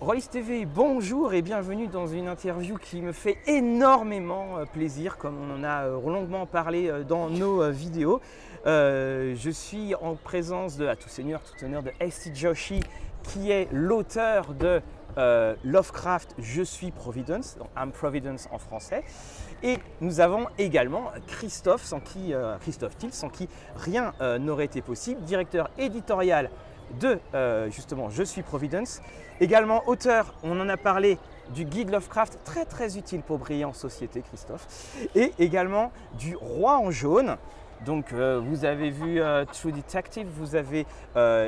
Rollis 0.00 0.28
TV, 0.30 0.64
bonjour 0.64 1.34
et 1.34 1.42
bienvenue 1.42 1.86
dans 1.86 2.06
une 2.06 2.26
interview 2.26 2.78
qui 2.78 3.02
me 3.02 3.12
fait 3.12 3.36
énormément 3.46 4.56
euh, 4.56 4.64
plaisir, 4.64 5.18
comme 5.18 5.36
on 5.38 5.54
en 5.54 5.62
a 5.62 5.88
euh, 5.88 6.00
longuement 6.00 6.46
parlé 6.46 6.88
euh, 6.88 7.04
dans 7.04 7.28
nos 7.28 7.70
vidéos. 7.70 8.22
je 8.64 9.50
suis 9.52 9.94
en 9.96 10.14
présence 10.14 10.78
de, 10.78 10.86
à 10.86 10.96
tout 10.96 11.10
seigneur, 11.10 11.42
tout 11.42 11.62
honneur, 11.62 11.82
de 11.82 11.92
S.T. 12.00 12.34
Joshi, 12.34 12.80
qui 13.24 13.50
est 13.50 13.68
l'auteur 13.72 14.54
de 14.54 14.80
Lovecraft 15.64 16.34
Je 16.38 16.62
suis 16.62 16.92
Providence, 16.92 17.58
donc 17.58 17.68
I'm 17.76 17.92
Providence 17.92 18.48
en 18.52 18.58
français. 18.58 19.04
Et 19.62 19.76
nous 20.00 20.20
avons 20.20 20.46
également 20.56 21.10
Christophe, 21.26 21.84
sans 21.84 22.00
qui, 22.00 22.32
Christophe 22.60 22.96
Thiel, 22.96 23.12
sans 23.12 23.28
qui 23.28 23.48
rien 23.76 24.14
n'aurait 24.38 24.64
été 24.64 24.80
possible, 24.80 25.20
directeur 25.22 25.68
éditorial 25.76 26.48
de 26.98 27.18
euh, 27.34 27.70
justement 27.70 28.10
Je 28.10 28.22
suis 28.22 28.42
Providence. 28.42 29.00
Également 29.40 29.82
auteur, 29.88 30.34
on 30.42 30.58
en 30.60 30.68
a 30.68 30.76
parlé, 30.76 31.18
du 31.54 31.64
guide 31.64 31.90
Lovecraft, 31.90 32.38
très 32.44 32.64
très 32.64 32.96
utile 32.96 33.22
pour 33.22 33.38
briller 33.38 33.64
en 33.64 33.72
société, 33.72 34.22
Christophe. 34.22 34.66
Et 35.14 35.32
également 35.38 35.92
du 36.18 36.36
Roi 36.36 36.78
en 36.78 36.90
jaune. 36.90 37.36
Donc 37.86 38.12
euh, 38.12 38.38
vous 38.44 38.66
avez 38.66 38.90
vu 38.90 39.22
euh, 39.22 39.46
True 39.46 39.72
Detective, 39.72 40.26
vous 40.28 40.54
avez 40.54 40.86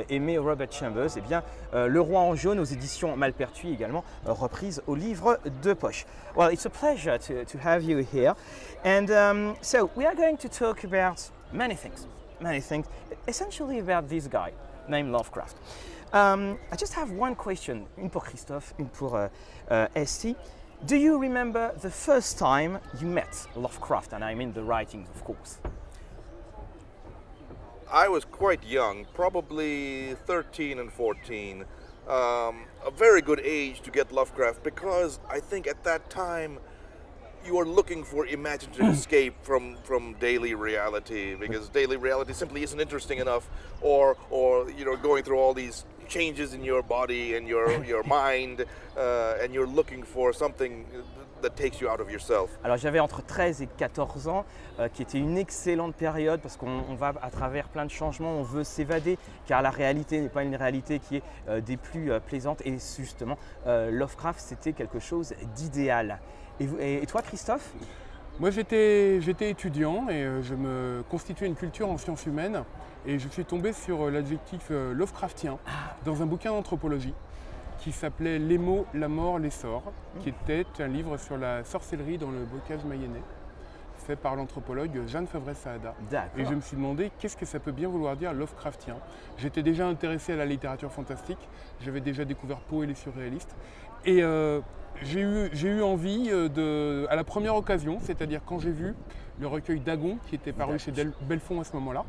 aimé 0.09 0.39
Robert 0.39 0.71
Chambers, 0.71 1.15
et 1.15 1.19
eh 1.19 1.21
bien 1.21 1.43
Le 1.73 2.01
Roi 2.01 2.21
en 2.21 2.35
jaune 2.35 2.59
aux 2.59 2.63
éditions 2.63 3.15
Malpertuis 3.15 3.71
également, 3.71 4.03
reprise 4.25 4.81
au 4.87 4.95
livre 4.95 5.39
de 5.61 5.73
poche. 5.73 6.05
Well, 6.35 6.51
it's 6.51 6.65
a 6.65 6.69
pleasure 6.69 7.19
to, 7.19 7.45
to 7.45 7.57
have 7.63 7.83
you 7.83 7.99
here. 7.99 8.33
And 8.83 9.11
um, 9.11 9.55
so 9.61 9.91
we 9.95 10.05
are 10.05 10.15
going 10.15 10.37
to 10.37 10.49
talk 10.49 10.83
about 10.83 11.31
many 11.53 11.75
things, 11.75 12.07
many 12.41 12.59
things, 12.59 12.85
essentially 13.27 13.79
about 13.79 14.09
this 14.09 14.27
guy. 14.27 14.51
Named 14.87 15.11
Lovecraft. 15.11 15.57
Um, 16.13 16.59
I 16.71 16.75
just 16.75 16.93
have 16.93 17.11
one 17.11 17.35
question, 17.35 17.87
une 17.97 18.09
pour 18.09 18.23
Christophe, 18.23 18.73
une 18.77 18.89
pour 18.89 19.15
uh, 19.15 19.29
uh. 19.69 20.05
Do 20.85 20.97
you 20.97 21.17
remember 21.17 21.73
the 21.81 21.89
first 21.89 22.37
time 22.37 22.79
you 22.99 23.07
met 23.07 23.47
Lovecraft? 23.55 24.13
And 24.13 24.23
I 24.23 24.35
mean 24.35 24.51
the 24.51 24.63
writings, 24.63 25.09
of 25.15 25.23
course. 25.23 25.59
I 27.89 28.09
was 28.09 28.25
quite 28.25 28.63
young, 28.65 29.05
probably 29.13 30.15
13 30.25 30.79
and 30.79 30.91
14. 30.91 31.61
Um, 32.07 32.65
a 32.85 32.91
very 32.91 33.21
good 33.21 33.39
age 33.39 33.81
to 33.81 33.91
get 33.91 34.11
Lovecraft 34.11 34.61
because 34.61 35.19
I 35.29 35.39
think 35.39 35.67
at 35.67 35.83
that 35.85 36.09
time 36.09 36.59
you 37.45 37.57
are 37.59 37.65
looking 37.65 38.03
for 38.03 38.25
imaginative 38.27 38.87
escape 38.87 39.33
from, 39.41 39.75
from 39.83 40.13
daily 40.13 40.53
reality 40.55 41.35
because 41.35 41.69
daily 41.69 41.97
reality 41.97 42.33
simply 42.33 42.63
isn't 42.63 42.79
interesting 42.79 43.19
enough 43.19 43.49
or 43.81 44.15
or 44.29 44.69
you 44.71 44.85
know 44.85 44.95
going 44.95 45.23
through 45.23 45.39
all 45.39 45.53
these 45.53 45.85
changes 46.07 46.53
in 46.53 46.63
your 46.63 46.81
body 46.81 47.35
and 47.35 47.47
your 47.47 47.83
your 47.93 48.03
mind 48.03 48.65
uh, 48.97 49.41
and 49.41 49.53
you're 49.53 49.67
looking 49.67 50.03
for 50.03 50.33
something 50.33 50.85
that 51.41 51.55
takes 51.55 51.81
you 51.81 51.89
out 51.89 51.99
of 51.99 52.09
yourself. 52.09 52.49
Alors 52.63 52.77
j'avais 52.77 52.99
entre 52.99 53.21
13 53.21 53.61
et 53.61 53.67
14 53.77 54.27
ans, 54.27 54.45
euh, 54.79 54.87
qui 54.87 55.01
était 55.01 55.19
une 55.19 55.37
excellente 55.37 55.93
période 55.93 56.39
parce 56.41 56.57
qu'on 56.57 56.95
va 56.95 57.13
à 57.21 57.29
travers 57.29 57.67
plein 57.67 57.85
de 57.85 57.91
changements, 57.91 58.39
on 58.39 58.43
veut 58.43 58.63
s'évader 58.63 59.17
car 59.45 59.61
la 59.61 59.69
réalité 59.69 60.19
n'est 60.21 60.29
pas 60.29 60.43
une 60.43 60.55
réalité 60.55 60.99
qui 60.99 61.17
est 61.17 61.23
euh, 61.49 61.61
des 61.61 61.77
plus 61.77 62.11
euh, 62.11 62.19
plaisantes 62.19 62.65
et 62.65 62.71
justement 62.97 63.37
euh, 63.67 63.91
Lovecraft 63.91 64.39
c'était 64.39 64.73
quelque 64.73 64.99
chose 64.99 65.33
d'idéal. 65.55 66.19
Et, 66.59 67.05
toi, 67.07 67.21
Christophe? 67.21 67.73
Moi, 68.39 68.49
j'étais 68.49 69.19
étudiant 69.41 70.09
et 70.09 70.23
euh, 70.23 70.41
je 70.41 70.55
me 70.55 71.03
constituais 71.09 71.45
une 71.45 71.55
culture 71.55 71.89
en 71.89 71.97
sciences 71.97 72.25
humaines 72.25 72.63
et 73.05 73.19
je 73.19 73.27
suis 73.27 73.45
tombé 73.45 73.73
sur 73.73 74.01
euh, 74.01 74.09
l'adjectif 74.09 74.69
euh, 74.71 74.91
Lovecraftien 74.93 75.59
ah. 75.67 75.95
dans 76.03 76.23
un 76.23 76.25
bouquin 76.25 76.49
d'anthropologie 76.51 77.13
qui 77.77 77.91
s'appelait 77.91 78.39
Les 78.39 78.57
mots, 78.57 78.87
la 78.95 79.07
mort, 79.07 79.37
l'essor, 79.37 79.83
qui 80.21 80.31
mmh. 80.31 80.35
était 80.49 80.65
un 80.79 80.87
livre 80.87 81.17
sur 81.17 81.37
la 81.37 81.63
sorcellerie 81.63 82.17
dans 82.17 82.31
le 82.31 82.43
bocage 82.45 82.83
mayennais 82.85 83.21
fait 84.03 84.15
par 84.17 84.35
l'anthropologue 84.35 85.07
Jeanne 85.07 85.27
Favre-Saada. 85.27 85.95
Et 86.37 86.43
je 86.43 86.53
me 86.53 86.61
suis 86.61 86.75
demandé 86.75 87.09
qu'est-ce 87.19 87.37
que 87.37 87.45
ça 87.45 87.59
peut 87.59 87.71
bien 87.71 87.87
vouloir 87.87 88.17
dire 88.17 88.33
Lovecraftien? 88.33 88.97
J'étais 89.37 89.63
déjà 89.63 89.87
intéressé 89.87 90.33
à 90.33 90.35
la 90.35 90.45
littérature 90.45 90.91
fantastique, 90.91 91.37
j'avais 91.79 92.01
déjà 92.01 92.25
découvert 92.25 92.59
Poe 92.59 92.83
et 92.83 92.87
les 92.87 92.95
surréalistes. 92.95 93.55
Et 94.05 94.21
j'ai 95.01 95.21
eu, 95.21 95.49
eu, 95.63 95.81
envie, 95.81 96.29
euh, 96.29 96.49
de, 96.49 97.07
à 97.09 97.15
la 97.15 97.23
première 97.23 97.55
occasion, 97.55 97.99
c'est-à-dire 98.01 98.41
quand 98.45 98.59
j'ai 98.59 98.71
vu 98.71 98.95
le 99.39 99.47
recueil 99.47 99.79
Dagon 99.79 100.17
qui 100.27 100.35
était 100.35 100.53
paru 100.53 100.77
chez 100.79 100.91
Belfond 101.21 101.61
à 101.61 101.63
ce 101.63 101.73
moment-là, 101.73 102.05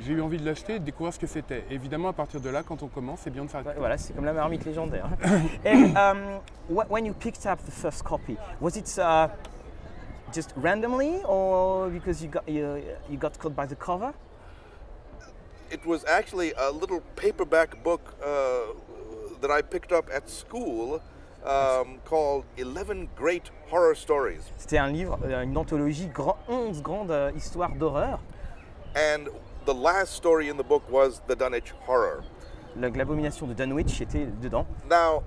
j'ai 0.00 0.12
eu 0.12 0.20
envie 0.20 0.38
de 0.38 0.44
l'acheter 0.44 0.74
et 0.74 0.78
de 0.80 0.84
découvrir 0.84 1.14
ce 1.14 1.18
que 1.18 1.26
c'était. 1.26 1.64
Évidemment, 1.70 2.08
à 2.08 2.12
partir 2.12 2.40
de 2.40 2.50
là, 2.50 2.62
quand 2.62 2.82
on 2.82 2.88
commence, 2.88 3.20
c'est 3.20 3.30
bien 3.30 3.44
de 3.44 3.50
s'arrêter. 3.50 3.78
Voilà, 3.78 3.96
c'est 3.96 4.12
comme 4.12 4.24
la 4.24 4.32
marmite 4.32 4.64
légendaire. 4.64 5.08
And 5.64 5.96
um, 5.96 6.40
when 6.88 7.06
you 7.06 7.14
picked 7.14 7.46
up 7.46 7.60
the 7.64 7.70
first 7.70 8.02
copy, 8.02 8.36
was 8.60 8.76
it 8.76 8.98
uh, 8.98 9.28
just 10.32 10.52
randomly 10.56 11.22
or 11.24 11.88
because 11.88 12.22
you 12.22 12.28
got, 12.28 12.48
you, 12.48 12.82
you 13.08 13.16
got 13.16 13.38
caught 13.38 13.54
by 13.54 13.66
the 13.66 13.76
cover? 13.76 14.12
It 15.70 15.84
was 15.86 16.04
actually 16.06 16.52
a 16.52 16.70
little 16.70 17.00
paperback 17.16 17.82
book 17.82 18.14
uh, 18.22 18.74
that 19.40 19.50
I 19.50 19.62
picked 19.62 19.92
up 19.92 20.08
at 20.12 20.28
school. 20.28 21.00
Um, 21.44 21.98
called 22.04 22.44
11 22.56 23.08
Great 23.16 23.50
Horror 23.70 23.94
Stories. 23.94 24.50
C'était 24.56 24.78
un 24.78 24.88
livre, 24.88 25.18
euh, 25.24 25.42
une 25.42 25.56
anthologie, 25.56 26.06
grand, 26.06 26.38
11 26.48 26.82
grandes 26.82 27.10
euh, 27.10 27.30
histoires 27.36 27.74
d'horreur. 27.74 28.20
And 28.96 29.28
the 29.66 29.74
last 29.74 30.14
story 30.14 30.48
in 30.48 30.56
the 30.56 30.64
book 30.64 30.82
was 30.90 31.20
the 31.26 31.34
Dunwich 31.36 31.72
Horror. 31.86 32.22
L'abomination 32.76 33.46
de 33.46 33.54
Dunwich 33.54 34.00
était 34.00 34.26
dedans. 34.40 34.66
Now, 34.88 35.22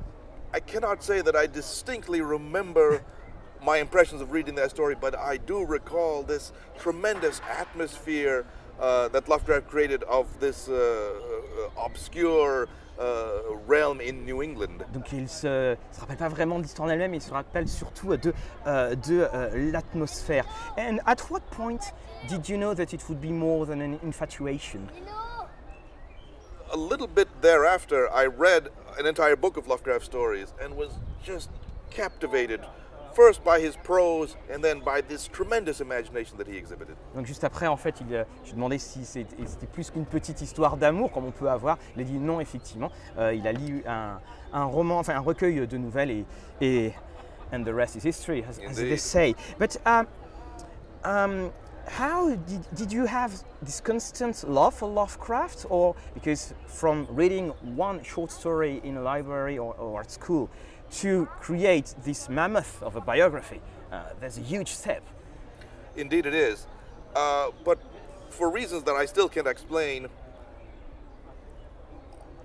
I 0.54 0.60
cannot 0.60 1.04
say 1.04 1.22
that 1.22 1.36
I 1.36 1.48
distinctly 1.48 2.22
remember 2.22 3.02
my 3.64 3.78
impressions 3.78 4.22
of 4.22 4.32
reading 4.32 4.56
that 4.56 4.70
story, 4.70 4.96
but 4.96 5.18
I 5.18 5.38
do 5.38 5.66
recall 5.66 6.24
this 6.24 6.52
tremendous 6.78 7.42
atmosphere 7.50 8.46
uh, 8.80 9.08
that 9.10 9.28
Lovecraft 9.28 9.68
created 9.68 10.04
of 10.04 10.28
this 10.40 10.70
uh, 10.70 10.74
uh 10.74 11.86
obscure 11.86 12.68
uh, 13.00 13.56
realm 13.68 14.00
in 14.02 14.26
New 14.26 14.42
England. 14.42 14.86
Donc 14.94 15.12
il 15.14 15.28
se, 15.28 15.76
se 15.92 16.00
rappelle 16.00 16.18
pas 16.18 16.30
vraiment 16.30 16.58
de 16.58 16.64
l'histoire 16.64 16.90
elle-même, 16.90 17.14
il 17.14 17.22
se 17.22 17.32
rappelle 17.32 17.68
surtout 17.68 18.16
de, 18.18 18.34
uh, 18.66 18.96
de 18.96 19.28
uh, 19.34 19.72
l'atmosphère. 19.72 20.46
And 20.78 21.00
at 21.06 21.30
what 21.30 21.42
point 21.52 21.94
did 22.28 22.50
you 22.50 22.58
know 22.58 22.74
that 22.74 22.94
it 22.94 23.08
would 23.10 23.22
be 23.22 23.32
more 23.32 23.66
than 23.66 23.82
an 23.82 24.00
infatuation? 24.04 24.88
A 26.74 26.78
little 26.78 27.08
bit 27.08 27.28
thereafter, 27.42 28.10
I 28.14 28.26
read 28.26 28.70
an 29.00 29.06
entire 29.06 29.38
book 29.38 29.58
of 29.58 29.68
Lovecraft 29.68 30.04
stories 30.04 30.54
and 30.62 30.76
was 30.76 30.90
just 31.24 31.50
captivated 31.90 32.60
first 33.18 33.44
by 33.44 33.60
his 33.60 33.76
prose 33.78 34.38
and 34.54 34.62
then 34.62 34.80
by 34.80 35.02
this 35.02 35.28
tremendous 35.28 35.82
imagination 35.82 36.38
that 36.38 36.48
he 36.48 36.56
exhibited. 36.56 36.96
Donc 37.16 37.26
juste 37.26 37.44
après, 37.44 37.66
en 37.66 37.78
fait, 37.78 37.96
il, 38.02 38.26
je 38.46 38.54
demandais 38.54 38.78
si 38.78 39.04
c'était 39.06 39.68
plus 39.74 39.90
qu'une 39.90 40.06
petite 40.06 40.42
histoire 40.42 40.78
d'amour 40.78 41.12
comme 41.12 41.26
on 41.26 41.32
peut 41.32 41.50
avoir. 41.50 41.80
Il 41.96 42.02
a 42.02 42.06
dit 42.06 42.20
non, 42.20 42.40
effectivement. 42.40 42.92
Euh, 43.18 43.34
il 43.34 43.48
a 43.48 43.54
lu 43.54 43.84
un, 43.88 44.20
un, 44.54 44.66
roman, 44.66 45.00
enfin 45.00 45.16
un 45.16 45.22
recueil 45.22 45.66
de 45.66 45.78
nouvelles 45.78 46.12
et, 46.12 46.26
et 46.62 46.94
and 47.52 47.64
the 47.64 47.74
rest 47.74 47.96
is 47.96 48.04
history, 48.04 48.44
as, 48.48 48.60
as 48.60 48.76
they 48.76 48.98
say. 48.98 49.34
But 49.58 49.78
um, 49.86 50.06
um, 51.04 51.52
how 51.88 52.36
did, 52.36 52.76
did 52.76 52.92
you 52.92 53.06
have 53.06 53.44
this 53.62 53.80
constant 53.80 54.48
love 54.48 54.74
for 54.74 54.90
Lovecraft, 54.90 55.66
or 55.70 55.96
because 56.14 56.54
from 56.68 57.08
reading 57.10 57.50
one 57.76 58.04
short 58.04 58.32
story 58.32 58.82
in 58.84 58.98
a 58.98 59.02
library 59.02 59.58
or, 59.58 59.74
or 59.76 60.02
at 60.02 60.12
school? 60.12 60.50
to 60.90 61.26
create 61.40 61.94
this 62.04 62.30
mammoth 62.30 62.82
of 62.82 62.96
a 62.96 63.02
biography. 63.02 63.62
Uh, 63.92 64.04
there's 64.20 64.38
a 64.38 64.42
huge 64.42 64.70
step. 64.70 65.04
Indeed, 65.96 66.26
it 66.26 66.34
is. 66.34 66.68
Uh, 67.16 67.52
but 67.66 67.80
for 68.30 68.50
reasons 68.50 68.84
that 68.84 68.96
I 68.96 69.06
still 69.06 69.30
can't 69.30 69.48
explain, 69.48 70.08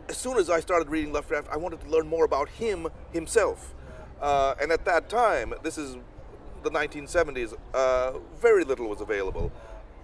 as 0.09 0.17
soon 0.17 0.37
as 0.39 0.51
I 0.51 0.61
started 0.61 0.89
reading 0.89 1.13
Lovecraft, 1.13 1.49
I 1.51 1.57
wanted 1.57 1.81
to 1.83 1.89
learn 1.89 2.09
more 2.09 2.25
about 2.25 2.49
him 2.49 2.89
himself. 3.13 3.75
Uh, 4.21 4.55
and 4.61 4.71
at 4.73 4.85
that 4.85 5.09
time, 5.09 5.55
this 5.63 5.79
is 5.79 5.97
the 6.63 6.71
1970s, 6.71 7.55
uh, 7.75 8.13
very 8.41 8.65
little 8.65 8.89
was 8.89 9.01
available. 9.01 9.51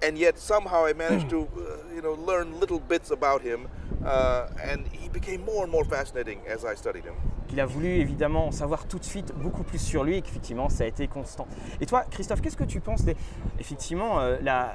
And 0.00 0.16
yet 0.16 0.38
somehow 0.38 0.86
I 0.86 0.92
managed 0.92 1.28
to, 1.30 1.48
uh, 1.56 1.94
you 1.94 2.02
know, 2.02 2.14
learn 2.14 2.60
little 2.60 2.78
bits 2.78 3.10
about 3.10 3.42
him, 3.42 3.66
uh, 4.04 4.46
and 4.62 4.86
he 4.92 5.08
became 5.08 5.44
more 5.44 5.64
and 5.64 5.72
more 5.72 5.84
fascinating 5.84 6.40
as 6.46 6.64
I 6.64 6.76
studied 6.76 7.04
him. 7.04 7.14
Il 7.50 7.60
a 7.60 7.66
voulu 7.66 7.88
évidemment 7.88 8.48
en 8.48 8.52
savoir 8.52 8.86
tout 8.86 8.98
de 8.98 9.04
suite 9.04 9.32
beaucoup 9.34 9.64
plus 9.64 9.78
sur 9.78 10.04
lui 10.04 10.18
et 10.18 10.22
qu'effectivement 10.22 10.68
ça 10.68 10.84
a 10.84 10.86
été 10.86 11.08
constant. 11.08 11.48
Et 11.80 11.86
toi, 11.86 12.04
Christophe, 12.10 12.42
qu'est-ce 12.42 12.56
que 12.58 12.64
tu 12.64 12.80
penses 12.80 13.04
des... 13.04 13.16
Effectivement, 13.58 14.20
euh, 14.20 14.36
la, 14.42 14.72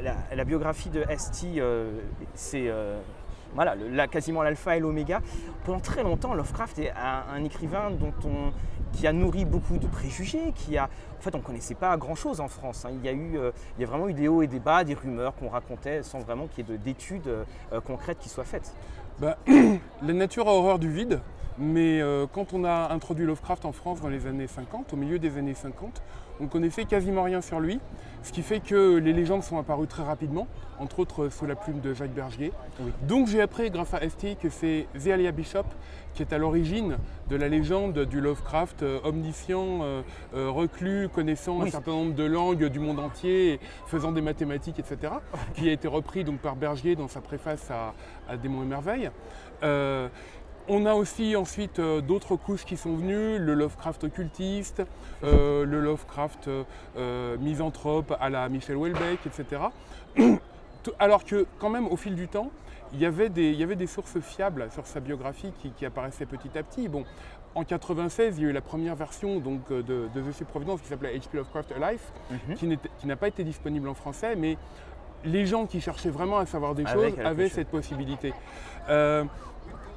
la, 0.00 0.44
biographie 0.44 0.88
de 0.88 1.04
ST, 1.16 1.58
euh, 1.58 2.00
euh, 3.58 3.74
voilà, 3.88 4.08
quasiment 4.08 4.42
l'alpha 4.42 4.76
et 4.76 4.80
l'oméga. 4.80 5.20
Pendant 5.64 5.80
très 5.80 6.02
longtemps, 6.02 6.34
Lovecraft 6.34 6.78
est 6.78 6.92
un, 6.92 7.44
écrivain 7.44 7.90
dont 7.90 8.12
on, 8.24 8.52
qui 8.92 9.06
a 9.06 9.12
nourri 9.12 9.44
beaucoup 9.44 9.78
de 9.78 9.86
préjugés, 9.86 10.52
qui 10.54 10.76
a, 10.76 10.84
en 10.84 11.20
fait, 11.20 11.34
on 11.34 11.38
ne 11.38 11.42
connaissait 11.42 11.74
pas 11.74 11.96
grand-chose 11.96 12.40
en 12.40 12.48
France. 12.48 12.84
Hein. 12.84 12.90
Il, 12.94 13.04
y 13.04 13.08
a 13.08 13.12
eu, 13.12 13.38
il 13.76 13.80
y 13.80 13.84
a 13.84 13.86
vraiment 13.86 14.08
eu 14.08 14.14
des 14.14 14.28
hauts 14.28 14.42
et 14.42 14.46
des 14.46 14.60
bas, 14.60 14.84
des 14.84 14.94
rumeurs 14.94 15.34
qu'on 15.36 15.48
racontait 15.48 16.02
sans 16.02 16.20
vraiment 16.20 16.46
qu'il 16.46 16.68
y 16.68 16.72
ait 16.72 16.78
d'études 16.78 17.30
concrètes 17.86 18.18
qui 18.18 18.28
soient 18.28 18.44
faites. 18.44 18.74
Bah, 19.18 19.38
la 20.02 20.12
nature 20.12 20.48
a 20.48 20.52
horreur 20.52 20.78
du 20.78 20.90
vide. 20.90 21.20
Mais 21.58 22.00
euh, 22.00 22.26
quand 22.32 22.52
on 22.52 22.64
a 22.64 22.92
introduit 22.92 23.26
Lovecraft 23.26 23.64
en 23.64 23.72
France 23.72 24.00
dans 24.00 24.08
les 24.08 24.26
années 24.26 24.46
50, 24.46 24.92
au 24.92 24.96
milieu 24.96 25.18
des 25.18 25.36
années 25.36 25.54
50, 25.54 26.02
on 26.40 26.46
connaissait 26.46 26.84
quasiment 26.84 27.22
rien 27.22 27.40
sur 27.40 27.60
lui, 27.60 27.78
ce 28.22 28.32
qui 28.32 28.42
fait 28.42 28.60
que 28.60 28.96
les 28.96 29.12
légendes 29.12 29.42
sont 29.42 29.58
apparues 29.58 29.86
très 29.86 30.02
rapidement, 30.02 30.48
entre 30.78 31.00
autres 31.00 31.28
sous 31.28 31.46
la 31.46 31.54
plume 31.54 31.80
de 31.80 31.92
Jacques 31.92 32.14
Bergier. 32.14 32.52
Donc 33.06 33.28
j'ai 33.28 33.40
appris 33.40 33.70
grâce 33.70 33.94
à 33.94 34.00
ST 34.08 34.38
que 34.40 34.48
c'est 34.48 34.86
Zealia 34.96 35.30
Bishop 35.30 35.66
qui 36.14 36.22
est 36.22 36.32
à 36.32 36.38
l'origine 36.38 36.98
de 37.30 37.36
la 37.36 37.48
légende 37.48 37.98
du 38.00 38.20
Lovecraft 38.20 38.82
euh, 38.82 39.00
omniscient, 39.04 39.80
euh, 39.82 40.02
euh, 40.34 40.50
reclus, 40.50 41.08
connaissant 41.08 41.62
un 41.62 41.70
certain 41.70 41.92
nombre 41.92 42.14
de 42.14 42.24
langues 42.24 42.66
du 42.66 42.78
monde 42.78 42.98
entier, 42.98 43.60
faisant 43.86 44.12
des 44.12 44.20
mathématiques, 44.20 44.78
etc., 44.78 45.14
qui 45.54 45.68
a 45.68 45.72
été 45.72 45.88
repris 45.88 46.24
donc 46.24 46.40
par 46.40 46.56
Bergier 46.56 46.96
dans 46.96 47.08
sa 47.08 47.20
préface 47.20 47.70
à, 47.70 47.94
à 48.28 48.36
Démons 48.36 48.62
et 48.62 48.66
Merveilles. 48.66 49.10
On 50.68 50.86
a 50.86 50.94
aussi 50.94 51.34
ensuite 51.34 51.78
euh, 51.78 52.00
d'autres 52.00 52.36
couches 52.36 52.64
qui 52.64 52.76
sont 52.76 52.94
venues, 52.94 53.38
le 53.38 53.54
Lovecraft 53.54 54.04
occultiste, 54.04 54.82
euh, 55.24 55.64
le 55.64 55.80
Lovecraft 55.80 56.48
euh, 56.96 57.36
misanthrope 57.38 58.14
à 58.20 58.30
la 58.30 58.48
Michel 58.48 58.76
Houellebecq, 58.76 59.26
etc. 59.26 59.62
Alors 60.98 61.24
que 61.24 61.46
quand 61.58 61.68
même 61.68 61.88
au 61.88 61.96
fil 61.96 62.14
du 62.14 62.28
temps, 62.28 62.50
il 62.92 63.00
y 63.00 63.06
avait 63.06 63.28
des, 63.28 63.50
il 63.50 63.58
y 63.58 63.62
avait 63.62 63.76
des 63.76 63.86
sources 63.86 64.20
fiables 64.20 64.68
sur 64.72 64.86
sa 64.86 65.00
biographie 65.00 65.52
qui, 65.76 65.86
apparaissaient 65.86 66.26
petit 66.26 66.56
à 66.56 66.62
petit. 66.62 66.88
Bon, 66.88 67.04
en 67.54 67.64
96, 67.64 68.38
il 68.38 68.42
y 68.42 68.46
a 68.46 68.50
eu 68.50 68.52
la 68.52 68.60
première 68.60 68.94
version 68.94 69.40
donc, 69.40 69.68
de, 69.68 69.82
de 69.82 70.32
The 70.32 70.44
Providence 70.44 70.80
qui 70.80 70.88
s'appelait 70.88 71.16
HP 71.16 71.34
Lovecraft 71.34 71.72
Alive, 71.72 72.00
mhm. 72.30 72.78
qui 72.98 73.06
n'a 73.06 73.16
pas 73.16 73.28
été 73.28 73.44
disponible 73.44 73.88
en 73.88 73.94
français, 73.94 74.36
mais 74.36 74.58
les 75.24 75.46
gens 75.46 75.66
qui 75.66 75.80
cherchaient 75.80 76.10
vraiment 76.10 76.38
à 76.38 76.46
savoir 76.46 76.74
des 76.74 76.86
choses 76.86 77.12
avaient 77.24 77.48
cette 77.48 77.68
possibilité 77.68 78.32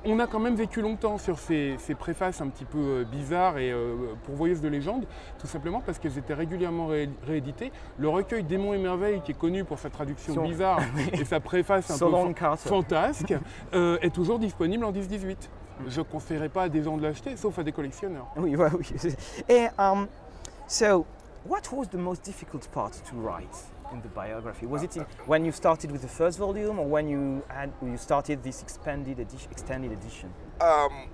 on 0.06 0.20
a 0.20 0.28
quand 0.28 0.40
même 0.40 0.56
vécu 0.56 0.82
longtemps 0.82 1.18
sur 1.18 1.40
ces, 1.40 1.78
préfaces 1.98 2.42
un 2.42 2.48
petit 2.48 2.66
peu 2.66 2.78
euh, 2.78 3.04
bizarres 3.04 3.58
et 3.58 3.72
euh, 3.72 3.96
pourvoyeuses 4.26 4.62
de 4.62 4.68
légendes, 4.68 5.06
tout 5.40 5.48
simplement 5.48 5.82
parce 5.82 6.00
qu'elles 6.00 6.18
étaient 6.18 6.34
régulièrement 6.34 6.90
rééditées. 7.26 7.72
Le 7.98 8.10
recueil 8.10 8.44
Démons 8.44 8.74
et 8.74 8.78
Merveilles, 8.78 9.22
qui 9.22 9.32
est 9.32 9.38
connu 9.38 9.64
pour 9.64 9.80
sa 9.80 9.90
traduction 9.90 10.44
bizarre 10.44 10.80
et 11.14 11.26
sa 11.26 11.40
préface 11.40 11.90
un 11.90 11.98
peu 11.98 12.34
fantasque, 12.58 13.34
euh, 13.74 13.98
est 14.02 14.14
toujours 14.14 14.40
disponible 14.40 14.86
en 14.86 14.92
10-18. 14.92 15.36
Je 15.88 16.00
ne 16.00 16.06
conseillerais 16.06 16.50
pas 16.50 16.64
à 16.64 16.70
des 16.70 16.84
gens 16.84 16.98
de 16.98 17.04
l'acheter, 17.04 17.36
sauf 17.36 17.60
à 17.60 17.64
des 17.64 17.72
collectionneurs. 17.72 18.28
Oui, 18.38 18.56
oui. 18.56 19.14
Et, 19.50 19.68
um, 19.78 20.08
so, 20.68 21.06
what 21.46 21.62
was 21.74 21.88
the 21.88 21.96
most 21.96 22.24
difficult 22.24 22.68
part 22.72 22.92
to 22.92 23.16
write? 23.18 23.75
In 23.92 24.02
the 24.02 24.10
biography? 24.10 24.66
Was 24.66 24.84
it 24.84 24.98
in, 24.98 25.06
when 25.26 25.46
you 25.46 25.52
started 25.52 25.92
with 25.92 26.02
the 26.02 26.08
first 26.08 26.38
volume 26.38 26.80
or 26.80 26.88
when 26.88 27.08
you 27.08 27.44
had 27.48 27.72
you 27.82 27.98
started 27.98 28.44
this 28.44 28.62
expanded 28.62 29.20
edition, 29.20 29.50
extended 29.52 29.92
edition? 29.92 30.34
Um, 30.62 31.10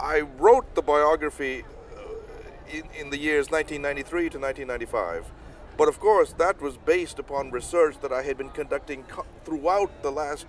I 0.00 0.20
wrote 0.38 0.74
the 0.74 0.82
biography 0.82 1.62
uh, 1.62 2.76
in, 2.76 2.84
in 3.00 3.10
the 3.10 3.18
years 3.18 3.50
1993 3.50 4.30
to 4.30 4.38
1995. 4.38 5.30
But 5.76 5.88
of 5.88 6.00
course, 6.00 6.32
that 6.38 6.60
was 6.60 6.76
based 6.76 7.20
upon 7.20 7.52
research 7.52 8.00
that 8.00 8.12
I 8.12 8.22
had 8.22 8.36
been 8.36 8.50
conducting 8.50 9.04
throughout 9.44 10.02
the 10.02 10.10
last 10.10 10.46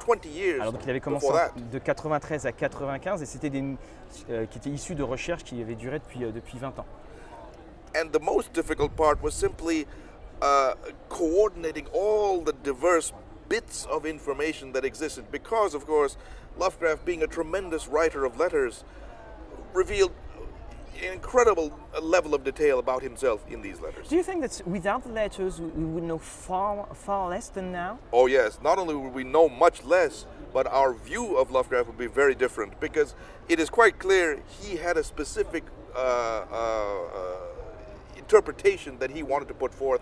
20 0.00 0.28
years. 0.28 0.60
Alors 0.60 0.72
donc 0.72 0.82
il 0.84 0.90
avait 0.90 1.00
commencé 1.00 1.28
de 1.70 1.78
93 1.78 2.46
à 2.46 2.52
95 2.52 3.22
et 3.22 3.26
c'était 3.26 3.50
des 3.50 3.62
euh, 4.30 4.46
qui 4.46 4.58
étaient 4.58 4.70
issus 4.70 4.96
de 4.96 5.04
recherches 5.04 5.44
qui 5.44 5.62
avaient 5.62 5.76
duré 5.76 6.00
depuis 6.00 6.24
euh, 6.24 6.32
depuis 6.32 6.58
20 6.58 6.80
ans. 6.80 6.86
And 7.94 8.08
the 8.10 8.20
most 8.20 8.52
difficult 8.52 8.96
part 8.96 9.22
was 9.22 9.30
simply 9.30 9.86
uh, 10.42 10.74
coordinating 11.08 11.86
all 11.92 12.40
the 12.40 12.52
diverse 12.52 13.12
bits 13.48 13.86
of 13.86 14.04
information 14.04 14.72
that 14.72 14.84
existed 14.84 15.30
because, 15.30 15.72
of 15.72 15.86
course, 15.86 16.16
Lovecraft, 16.58 17.04
being 17.04 17.22
a 17.22 17.26
tremendous 17.28 17.86
writer 17.86 18.24
of 18.24 18.38
letters, 18.38 18.82
revealed 19.72 20.12
an 21.00 21.12
incredible 21.12 21.78
level 22.02 22.34
of 22.34 22.42
detail 22.44 22.80
about 22.80 23.02
himself 23.02 23.44
in 23.48 23.62
these 23.62 23.80
letters. 23.80 24.08
Do 24.08 24.16
you 24.16 24.22
think 24.22 24.42
that 24.42 24.66
without 24.66 25.04
the 25.04 25.10
letters 25.10 25.60
we 25.60 25.84
would 25.84 26.02
know 26.02 26.18
far, 26.18 26.88
far 26.92 27.28
less 27.28 27.48
than 27.48 27.70
now? 27.70 28.00
Oh, 28.12 28.26
yes. 28.26 28.58
Not 28.62 28.78
only 28.78 28.94
would 28.94 29.14
we 29.14 29.24
know 29.24 29.48
much 29.48 29.84
less, 29.84 30.26
but 30.52 30.66
our 30.66 30.92
view 30.92 31.36
of 31.36 31.52
Lovecraft 31.52 31.86
would 31.86 31.98
be 31.98 32.08
very 32.08 32.34
different 32.34 32.78
because 32.80 33.14
it 33.48 33.60
is 33.60 33.70
quite 33.70 33.98
clear 33.98 34.42
he 34.60 34.76
had 34.76 34.96
a 34.96 35.04
specific 35.04 35.64
uh, 35.94 35.98
uh, 35.98 36.54
uh, 36.54 37.36
interpretation 38.16 38.98
that 38.98 39.10
he 39.10 39.22
wanted 39.22 39.48
to 39.48 39.54
put 39.54 39.72
forth 39.72 40.00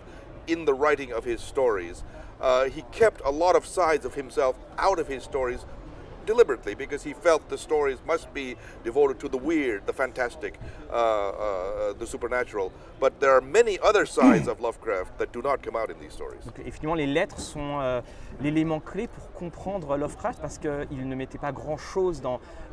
in 0.51 0.65
the 0.65 0.73
writing 0.73 1.13
of 1.13 1.23
his 1.23 1.41
stories. 1.41 2.03
Uh, 2.39 2.65
he 2.65 2.81
kept 2.91 3.21
a 3.23 3.31
lot 3.31 3.55
of 3.55 3.65
sides 3.65 4.05
of 4.05 4.15
himself 4.15 4.57
out 4.77 4.99
of 4.99 5.07
his 5.07 5.23
stories 5.23 5.65
deliberately 6.25 6.75
because 6.75 7.03
he 7.03 7.13
felt 7.13 7.47
the 7.49 7.57
stories 7.57 7.97
must 8.05 8.33
be 8.33 8.55
devoted 8.83 9.19
to 9.19 9.29
the 9.29 9.37
weird, 9.37 9.85
the 9.85 9.93
fantastic, 9.93 10.59
uh, 10.89 10.93
uh, 10.93 11.93
the 11.93 12.05
supernatural. 12.05 12.71
But 12.99 13.19
there 13.19 13.31
are 13.31 13.41
many 13.41 13.79
other 13.79 14.05
sides 14.05 14.47
of 14.47 14.59
Lovecraft 14.61 15.17
that 15.19 15.31
do 15.31 15.41
not 15.41 15.61
come 15.63 15.75
out 15.75 15.89
in 15.89 15.99
these 15.99 16.13
stories. 16.13 16.43
Donc, 16.45 16.59
et 16.65 16.71
finalement, 16.71 16.95
les 16.95 17.07
lettres 17.07 17.39
sont 17.39 17.79
euh, 17.81 18.01
l'élément 18.41 18.79
clé 18.79 19.07
pour 19.07 19.31
comprendre 19.31 19.97
Lovecraft 19.97 20.39
parce 20.41 20.57
qu'il 20.57 21.07
ne 21.07 21.15
mettait 21.15 21.37
pas 21.37 21.51
grand-chose 21.51 22.21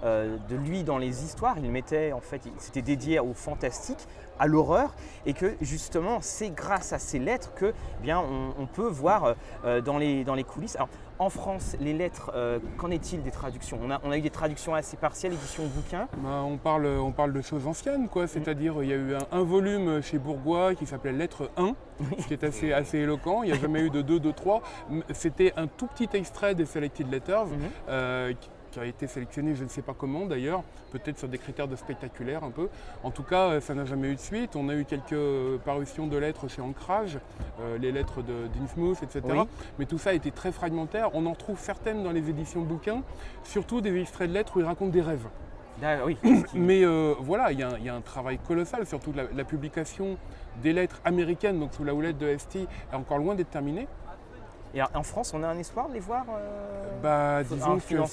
euh, 0.04 0.36
de 0.48 0.56
lui 0.56 0.84
dans 0.84 0.98
les 0.98 1.24
histoires. 1.24 1.56
Il 1.58 1.70
mettait, 1.70 2.12
en 2.12 2.20
fait, 2.20 2.42
c'était 2.58 2.82
dédié 2.82 3.18
au 3.20 3.34
fantastique, 3.34 4.06
à 4.38 4.46
l'horreur, 4.46 4.94
et 5.26 5.34
que 5.34 5.54
justement, 5.60 6.18
c'est 6.20 6.50
grâce 6.50 6.92
à 6.92 6.98
ces 6.98 7.18
lettres 7.18 7.52
que, 7.54 7.66
eh 7.66 8.02
bien, 8.02 8.20
on, 8.20 8.66
peut 8.66 8.86
voir 8.86 9.34
euh, 9.64 9.80
dans, 9.80 9.98
les, 9.98 10.24
dans 10.24 10.34
les 10.34 10.44
coulisses. 10.44 10.76
Alors, 10.76 10.88
en 11.18 11.30
France, 11.30 11.76
les 11.80 11.92
lettres, 11.92 12.30
euh, 12.34 12.58
qu'en 12.76 12.90
est-il 12.90 13.22
des 13.22 13.30
traductions? 13.30 13.78
On 13.82 13.90
a, 13.90 14.00
on 14.04 14.10
a, 14.10 14.18
eu 14.18 14.20
des 14.20 14.30
traductions 14.30 14.74
assez 14.74 14.96
partielles, 14.96 15.32
édition 15.32 15.64
bouquin 15.66 16.08
bah, 16.18 16.42
on, 16.44 16.56
parle, 16.56 16.86
on 16.86 17.12
parle 17.12 17.32
de 17.32 17.42
choses 17.42 17.66
anciennes, 17.66 18.08
quoi. 18.08 18.24
Mm. 18.24 18.28
C'est-à-dire, 18.28 18.74
il 18.82 18.88
y 18.88 18.92
a 18.92 18.96
eu 18.96 19.14
un, 19.32 19.42
volume 19.42 20.02
chez 20.02 20.18
Bourgois 20.18 20.74
qui 20.74 20.86
s'appelait 20.86 21.12
Lettre 21.12 21.50
1, 21.56 21.74
ce 22.18 22.26
qui 22.26 22.34
est 22.34 22.44
assez, 22.44 22.72
assez 22.72 22.98
éloquent. 22.98 23.42
Il 23.42 23.50
n'y 23.50 23.56
a 23.56 23.60
jamais 23.60 23.80
eu 23.80 23.90
de 23.90 24.02
2, 24.02 24.20
de 24.20 24.30
3. 24.30 24.62
C'était 25.12 25.52
un 25.56 25.66
tout 25.66 25.86
petit 25.86 26.08
extrait 26.16 26.54
des 26.54 26.66
Selected 26.66 27.10
Letters. 27.10 27.46
Mm-hmm. 27.58 27.88
Euh, 27.88 28.32
qui 28.34 28.50
a 28.78 28.86
été 28.86 29.06
sélectionné, 29.06 29.54
je 29.54 29.64
ne 29.64 29.68
sais 29.68 29.82
pas 29.82 29.94
comment 29.96 30.26
d'ailleurs, 30.26 30.62
peut-être 30.92 31.18
sur 31.18 31.28
des 31.28 31.38
critères 31.38 31.68
de 31.68 31.76
spectaculaire 31.76 32.44
un 32.44 32.50
peu. 32.50 32.68
En 33.02 33.10
tout 33.10 33.22
cas, 33.22 33.48
euh, 33.48 33.60
ça 33.60 33.74
n'a 33.74 33.84
jamais 33.84 34.08
eu 34.08 34.14
de 34.14 34.20
suite. 34.20 34.56
On 34.56 34.68
a 34.68 34.74
eu 34.74 34.84
quelques 34.84 35.12
euh, 35.12 35.58
parutions 35.58 36.06
de 36.06 36.16
lettres 36.16 36.48
chez 36.48 36.62
Ancrage, 36.62 37.18
euh, 37.60 37.78
les 37.78 37.92
lettres 37.92 38.22
de 38.22 38.46
d'Innsmouth, 38.54 39.02
etc. 39.02 39.22
Mais 39.78 39.86
tout 39.86 39.98
ça 39.98 40.10
a 40.10 40.12
été 40.12 40.30
très 40.30 40.52
fragmentaire. 40.52 41.10
On 41.14 41.26
en 41.26 41.34
trouve 41.34 41.58
certaines 41.58 42.02
dans 42.02 42.12
les 42.12 42.30
éditions 42.30 42.62
bouquins, 42.62 43.02
surtout 43.44 43.80
des 43.80 43.96
extraits 44.00 44.28
de 44.28 44.34
lettres 44.34 44.56
où 44.56 44.60
ils 44.60 44.66
racontent 44.66 44.90
des 44.92 45.02
rêves. 45.02 45.26
Ah, 45.82 45.98
oui. 46.04 46.16
Mais 46.54 46.84
voilà, 47.20 47.52
il 47.52 47.60
y, 47.60 47.62
a 47.62 47.94
un 47.94 48.00
travail 48.00 48.38
colossal, 48.38 48.84
surtout 48.84 49.12
la, 49.12 49.24
la, 49.32 49.44
publication 49.44 50.16
des 50.60 50.72
lettres 50.72 51.00
américaines, 51.04 51.60
donc 51.60 51.72
sous 51.72 51.84
la 51.84 51.94
houlette 51.94 52.18
de 52.18 52.36
ST, 52.36 52.56
est 52.56 52.96
encore 52.96 53.18
loin 53.18 53.36
d'être 53.36 53.50
terminée. 53.50 53.86
Et 54.74 54.82
en 54.82 55.02
France, 55.02 55.32
on 55.34 55.42
a 55.42 55.48
un 55.48 55.58
espoir 55.58 55.88
de 55.88 55.94
les 55.94 56.00
voir 56.00 56.24
euh, 56.30 57.00
bah, 57.02 57.42
Disons 57.42 57.78
que 57.78 58.04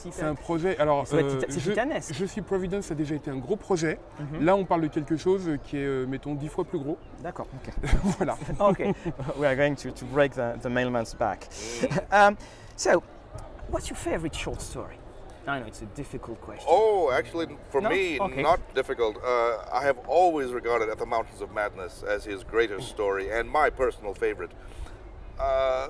c'est 0.00 0.22
un, 0.22 0.34
projet. 0.34 0.76
Alors, 0.78 1.04
euh, 1.12 1.40
c'est 1.48 1.60
titanesque. 1.60 2.14
Je 2.14 2.24
suis 2.24 2.42
Providence, 2.42 2.86
ça 2.86 2.94
a 2.94 2.96
déjà 2.96 3.14
été 3.14 3.30
un 3.30 3.36
gros 3.36 3.56
projet. 3.56 3.98
Mhm. 4.18 4.44
Là, 4.44 4.56
on 4.56 4.64
parle 4.64 4.82
de 4.82 4.88
quelque 4.88 5.16
chose 5.16 5.48
qui 5.64 5.76
est, 5.76 5.86
euh, 5.86 6.06
mettons, 6.06 6.34
dix 6.34 6.48
fois 6.48 6.64
plus 6.64 6.78
gros. 6.78 6.98
D'accord. 7.22 7.46
ok. 7.54 7.72
voilà. 8.18 8.36
okay. 8.60 8.92
We 9.36 9.46
are 9.46 9.56
going 9.56 9.76
to, 9.76 9.90
to 9.92 10.04
break 10.06 10.32
the, 10.32 10.58
the 10.60 10.68
mailman's 10.68 11.14
back. 11.14 11.48
um, 12.12 12.36
so, 12.76 13.02
what's 13.70 13.88
your 13.88 13.96
favorite 13.96 14.34
short 14.34 14.60
story? 14.60 14.96
I 15.46 15.58
know 15.58 15.66
it's 15.66 15.82
a 15.82 15.86
difficult 15.86 16.40
question. 16.40 16.66
Oh, 16.68 17.10
actually, 17.12 17.46
for 17.70 17.80
no? 17.80 17.88
me, 17.88 18.20
okay. 18.20 18.42
not 18.42 18.60
difficult. 18.74 19.16
Uh, 19.24 19.56
I 19.72 19.82
have 19.82 19.98
always 20.06 20.52
regarded 20.52 20.88
At 20.88 20.98
the 20.98 21.06
Mountains 21.06 21.40
of 21.40 21.52
Madness 21.52 22.04
as 22.04 22.24
his 22.24 22.44
greatest 22.44 22.88
story 22.88 23.30
and 23.30 23.48
my 23.48 23.70
personal 23.70 24.14
favorite. 24.14 24.52
Uh, 25.38 25.88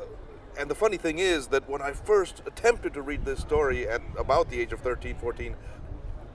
and 0.58 0.70
the 0.70 0.74
funny 0.74 0.96
thing 0.96 1.18
is 1.18 1.46
that 1.48 1.68
when 1.68 1.80
I 1.80 1.92
first 1.92 2.42
attempted 2.46 2.94
to 2.94 3.02
read 3.02 3.24
this 3.24 3.40
story 3.40 3.88
at 3.88 4.02
about 4.18 4.50
the 4.50 4.60
age 4.60 4.72
of 4.72 4.80
13, 4.80 5.16
14, 5.16 5.56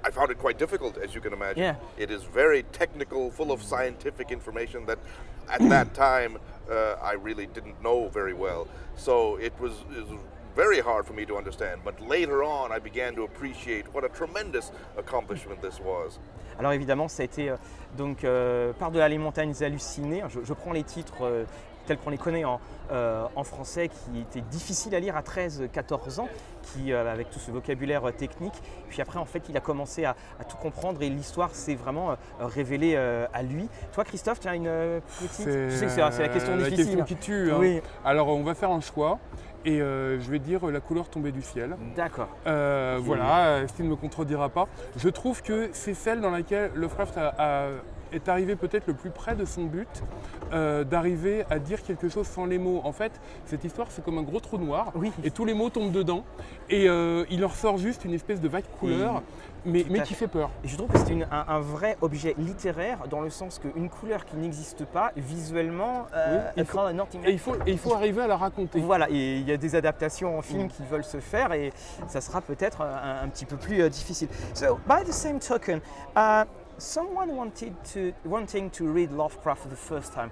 I 0.03 0.11
found 0.11 0.31
it 0.31 0.37
quite 0.37 0.57
difficult, 0.57 0.97
as 0.97 1.13
you 1.13 1.21
can 1.21 1.33
imagine. 1.33 1.63
Yeah. 1.63 1.75
It 1.97 2.11
is 2.11 2.23
very 2.23 2.63
technical, 2.71 3.31
full 3.31 3.51
of 3.51 3.61
scientific 3.61 4.31
information 4.31 4.85
that 4.85 4.99
at 5.49 5.61
that 5.69 5.93
time 6.09 6.37
uh, 6.69 6.95
I 7.01 7.13
really 7.13 7.47
didn't 7.47 7.81
know 7.83 8.07
very 8.09 8.33
well. 8.33 8.67
So 8.95 9.35
it 9.37 9.53
was, 9.59 9.73
it 9.91 10.07
was 10.07 10.19
very 10.55 10.79
hard 10.79 11.05
for 11.05 11.13
me 11.13 11.25
to 11.25 11.37
understand. 11.37 11.81
But 11.83 12.01
later 12.01 12.43
on, 12.43 12.71
I 12.71 12.79
began 12.79 13.15
to 13.15 13.23
appreciate 13.23 13.85
what 13.93 14.03
a 14.03 14.09
tremendous 14.09 14.71
accomplishment 14.97 15.61
this 15.61 15.79
was. 15.79 16.19
Alors 16.59 16.73
évidemment, 16.73 17.07
ça 17.07 17.21
a 17.21 17.25
été 17.25 17.49
euh, 17.49 17.57
donc 17.95 18.23
euh, 18.23 18.73
par-delà 18.73 19.07
les 19.07 19.19
montagnes 19.19 19.53
hallucinées. 19.61 20.23
Je, 20.29 20.39
je, 20.43 20.53
prends 20.53 20.73
les 20.73 20.83
titres 20.83 21.21
euh, 21.21 21.45
tels 21.87 21.97
qu'on 21.97 22.11
les 22.11 22.17
connaît 22.19 22.45
en, 22.45 22.59
euh, 22.91 23.25
en 23.35 23.43
français, 23.43 23.89
qui 23.89 24.19
étaient 24.19 24.41
difficiles 24.41 24.93
à 24.93 24.99
lire 24.99 25.15
à 25.17 25.21
13-14 25.21 26.19
ans, 26.19 26.29
qui, 26.61 26.93
euh, 26.93 27.11
avec 27.11 27.29
tout 27.31 27.39
ce 27.39 27.49
vocabulaire 27.49 28.07
euh, 28.07 28.11
technique. 28.11 28.53
Puis 28.89 29.01
après, 29.01 29.17
en 29.17 29.25
fait, 29.25 29.43
il 29.49 29.57
a 29.57 29.61
commencé 29.61 30.05
à, 30.05 30.15
à 30.39 30.43
tout 30.43 30.57
comprendre 30.57 31.01
et 31.01 31.09
l'histoire 31.09 31.55
s'est 31.55 31.75
vraiment 31.75 32.15
révélée 32.39 32.95
à 32.97 33.41
lui. 33.43 33.67
Toi, 33.93 34.03
Christophe, 34.03 34.39
tu 34.39 34.47
as 34.47 34.55
une 34.55 34.69
petite. 35.19 35.47
Je 35.49 35.69
sais 35.75 35.85
que 35.85 35.91
c'est 35.91 36.21
la 36.21 36.29
question 36.29 36.55
difficile. 36.57 36.77
Question 36.85 37.03
qui 37.05 37.15
tue. 37.15 37.51
hein. 37.51 37.57
Oui, 37.59 37.81
Alors 38.05 38.27
on 38.27 38.43
va 38.43 38.53
faire 38.53 38.69
un 38.71 38.81
choix 38.81 39.17
et 39.65 39.81
euh, 39.81 40.19
je 40.19 40.29
vais 40.31 40.39
dire 40.39 40.65
la 40.67 40.79
couleur 40.79 41.09
tombée 41.09 41.31
du 41.31 41.41
ciel. 41.41 41.75
d'accord. 41.95 42.29
Euh, 42.45 42.97
Qui- 42.99 43.03
voilà, 43.05 43.67
Steve 43.67 43.85
ne 43.85 43.91
me 43.91 43.95
contredira 43.95 44.49
pas. 44.49 44.67
Je 44.95 45.09
trouve 45.09 45.41
que 45.41 45.69
c'est 45.73 45.93
celle 45.93 46.21
dans 46.21 46.29
laquelle 46.31 46.71
Lovecraft 46.75 47.17
a- 47.17 47.33
a- 47.37 47.67
est 48.11 48.29
arrivé 48.29 48.55
peut-être 48.55 48.87
le 48.87 48.93
plus 48.93 49.09
près 49.09 49.35
de 49.35 49.45
son 49.45 49.63
but, 49.65 49.87
euh, 50.53 50.83
d'arriver 50.83 51.45
à 51.49 51.59
dire 51.59 51.81
quelque 51.83 52.09
chose 52.09 52.27
sans 52.27 52.45
les 52.45 52.57
mots. 52.57 52.81
En 52.83 52.91
fait, 52.91 53.11
cette 53.45 53.63
histoire, 53.63 53.87
c'est 53.89 54.03
comme 54.03 54.17
un 54.17 54.23
gros 54.23 54.39
trou 54.39 54.57
noir, 54.57 54.91
Oui. 54.95 55.11
et 55.23 55.31
tous 55.31 55.45
les 55.45 55.53
mots 55.53 55.69
tombent 55.69 55.91
dedans, 55.91 56.23
et 56.69 56.87
euh, 56.89 57.25
il 57.29 57.43
en 57.43 57.47
ressort 57.49 57.77
juste 57.77 58.05
une 58.05 58.13
espèce 58.13 58.39
de 58.41 58.47
vague 58.47 58.65
couleur, 58.79 59.21
mais, 59.65 59.85
mais 59.89 60.01
qui 60.01 60.13
fait. 60.13 60.27
peur. 60.27 60.49
Et 60.63 60.67
je 60.67 60.77
trouve 60.77 60.89
que 60.89 60.97
c'est 60.99 61.13
un, 61.13 61.45
un 61.47 61.59
vrai 61.59 61.97
objet 62.01 62.35
littéraire 62.37 62.99
dans 63.09 63.21
le 63.21 63.29
sens 63.29 63.59
qu'une 63.59 63.89
couleur 63.89 64.25
qui 64.25 64.35
n'existe 64.37 64.85
pas, 64.85 65.11
visuellement, 65.15 66.07
euh, 66.13 66.39
Oui, 66.55 66.63
il 66.63 66.65
faut-. 66.65 66.79
Et 67.25 67.31
il 67.31 67.39
faut, 67.39 67.55
et 67.65 67.71
il 67.71 67.77
faut 67.77 67.93
arriver 67.93 68.21
à 68.21 68.27
la 68.27 68.37
raconter. 68.37 68.79
Voilà, 68.79 69.09
et 69.09 69.37
il 69.37 69.47
y 69.47 69.51
a 69.51 69.57
des 69.57 69.75
adaptations 69.75 70.37
en 70.37 70.41
film 70.41 70.65
Mm. 70.65 70.67
qui 70.69 70.83
veulent 70.89 71.03
se 71.03 71.19
faire 71.19 71.53
et 71.53 71.71
ça 72.07 72.21
sera 72.21 72.41
peut-être 72.41 72.81
un, 72.81 73.23
un 73.23 73.27
petit 73.29 73.45
peu 73.45 73.57
plus 73.57 73.89
difficile. 73.89 74.27
So, 74.53 74.79
by 74.87 75.03
the 75.05 75.11
same 75.11 75.39
token, 75.39 75.79
uh, 76.15 76.43
someone 76.77 77.35
wanted 77.35 77.75
to, 77.85 78.13
wanting 78.23 78.69
to 78.71 78.87
read 78.87 79.11
Lovecraft 79.11 79.63
for 79.63 79.69
the 79.69 79.75
first 79.75 80.13
time, 80.13 80.31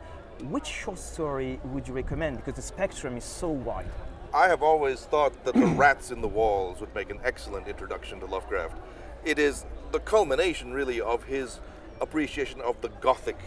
which 0.50 0.66
short 0.66 1.00
story 1.00 1.60
would 1.66 1.88
you 1.88 1.94
recommend? 1.94 2.38
Because 2.38 2.54
the 2.54 2.62
spectrum 2.62 3.18
is 3.18 3.24
so 3.24 3.50
wide. 3.50 3.88
I 4.34 4.48
have 4.48 4.62
always 4.62 5.02
thought 5.02 5.46
that 5.46 5.54
the 5.54 5.66
rats 5.66 6.12
in 6.12 6.22
the 6.22 6.28
walls 6.28 6.82
would 6.82 6.94
make 6.94 7.10
an 7.10 7.20
excellent 7.24 7.68
introduction 7.68 8.20
to 8.20 8.26
Lovecraft. 8.26 8.78
It 9.24 9.40
is 9.40 9.66
the 9.92 10.00
culmination, 10.00 10.74
really, 10.74 11.00
of 11.00 11.24
his 11.24 11.60
appreciation 12.02 12.62
of 12.62 12.80
the 12.82 12.90
Gothic 12.90 13.38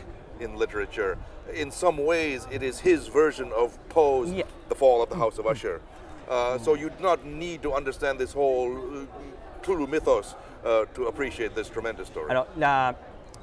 in 0.40 0.56
literature. 0.56 1.18
In 1.52 1.70
some 1.70 1.98
ways, 1.98 2.46
it 2.50 2.62
is 2.62 2.80
his 2.80 3.08
version 3.08 3.52
of 3.52 3.78
Poe's 3.88 4.30
Yeah. 4.30 4.44
The 4.68 4.74
Fall 4.74 5.02
of 5.02 5.08
the 5.08 5.16
House 5.16 5.38
of 5.38 5.46
Usher. 5.46 5.80
Uh, 6.28 6.58
so 6.58 6.74
you 6.74 6.90
do 6.90 7.02
not 7.02 7.24
need 7.24 7.62
to 7.62 7.72
understand 7.72 8.18
this 8.18 8.32
whole 8.32 8.76
uh, 8.76 9.06
Cthulhu 9.62 9.88
mythos 9.88 10.34
uh, 10.64 10.84
to 10.94 11.06
appreciate 11.08 11.54
this 11.54 11.70
tremendous 11.70 12.04
story. 12.06 12.26
Alors, 12.30 12.46
la, 12.56 12.94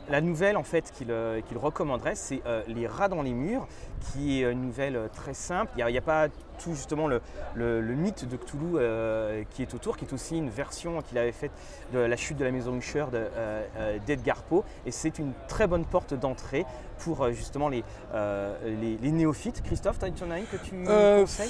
la 0.09 0.21
nouvelle 0.21 0.55
en 0.57 0.63
fait 0.63 0.91
qu'il 0.91 1.11
euh, 1.11 1.41
qu'il 1.41 1.57
recommanderait, 1.57 2.15
c'est 2.15 2.41
euh, 2.45 2.61
Les 2.67 2.87
rats 2.87 3.07
dans 3.07 3.21
les 3.23 3.33
murs, 3.33 3.67
qui 4.01 4.41
est 4.43 4.51
une 4.51 4.61
nouvelle 4.67 4.95
euh, 4.95 5.07
très 5.07 5.33
simple. 5.33 5.71
Il 5.77 5.85
n'y 5.85 5.97
a, 5.97 6.01
pas 6.01 6.27
tout 6.63 6.73
justement 6.75 7.07
le, 7.07 7.21
le- 7.55 7.81
le 7.81 7.93
mythe 7.95 8.25
de 8.29 8.37
Cthulhu 8.37 8.75
euh, 8.75 9.43
qui 9.49 9.61
est 9.63 9.73
autour, 9.73 9.97
qui 9.97 10.05
est 10.05 10.13
aussi 10.13 10.37
une 10.37 10.49
version 10.49 11.01
qu'il 11.01 11.17
avait 11.17 11.31
faite 11.31 11.51
de 11.91 11.99
La 11.99 12.15
chute 12.15 12.37
de 12.37 12.45
la 12.45 12.51
maison 12.51 12.75
Usher 12.77 13.05
de, 13.11 13.17
euh, 13.17 13.65
euh, 13.77 13.97
d'Edgar 14.05 14.43
Poe. 14.43 14.63
Et 14.85 14.91
c'est 14.91 15.17
une 15.19 15.33
très 15.47 15.65
bonne 15.67 15.85
porte 15.85 16.13
d'entrée 16.13 16.65
pour 16.99 17.23
euh, 17.23 17.31
justement 17.31 17.67
les, 17.67 17.83
euh, 18.13 18.55
les, 18.79 18.97
les 18.97 19.11
néophytes. 19.11 19.63
Christophe, 19.63 19.97
tu 19.99 20.23
en 20.23 20.31
as 20.31 20.39
une 20.39 20.45
que 20.45 20.57
tu 20.57 20.75
Euh, 20.87 21.21
conseilles? 21.21 21.49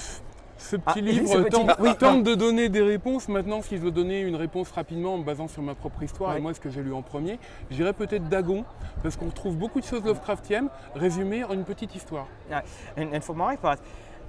Ce 0.58 0.76
Ah, 0.86 0.94
petit 0.94 1.02
oui, 1.02 1.12
livre 1.12 1.28
ce 1.34 1.38
petit- 1.40 1.50
tente, 1.52 1.72
oui, 1.80 1.96
tente 1.96 2.24
de 2.24 2.34
donner 2.36 2.70
des 2.70 2.82
réponses. 2.82 3.28
Maintenant, 3.28 3.62
si 3.62 3.78
je 3.78 3.82
veux 3.82 3.92
donner 3.92 4.22
une 4.22 4.36
réponse 4.36 4.72
rapidement 4.72 5.16
en 5.16 5.18
me 5.18 5.24
basant 5.24 5.48
sur 5.48 5.62
ma 5.62 5.76
propre 5.76 6.04
histoire 6.04 6.32
Ouais. 6.32 6.38
et 6.38 6.42
moi 6.42 6.54
ce 6.54 6.60
que 6.60 6.70
j'ai 6.70 6.82
lu 6.82 6.94
en 6.94 7.02
premier, 7.02 7.40
j'irais 7.70 7.94
peut-être 7.94 8.30
Dagon, 8.30 8.64
parce 9.04 9.16
qu'on 9.18 9.26
retrouve 9.28 9.58
beaucoup 9.58 9.80
de 9.82 9.86
choses 9.86 10.04
Lovecraftiennes 10.06 10.70
résumées 10.96 11.44
en 11.44 11.54
une 11.54 11.66
petite 11.66 11.94
histoire. 11.96 12.28
Yeah, 12.50 12.64
and, 12.98 13.14
and 13.16 13.22
for 13.22 13.36
my 13.36 13.58
part, 13.58 13.78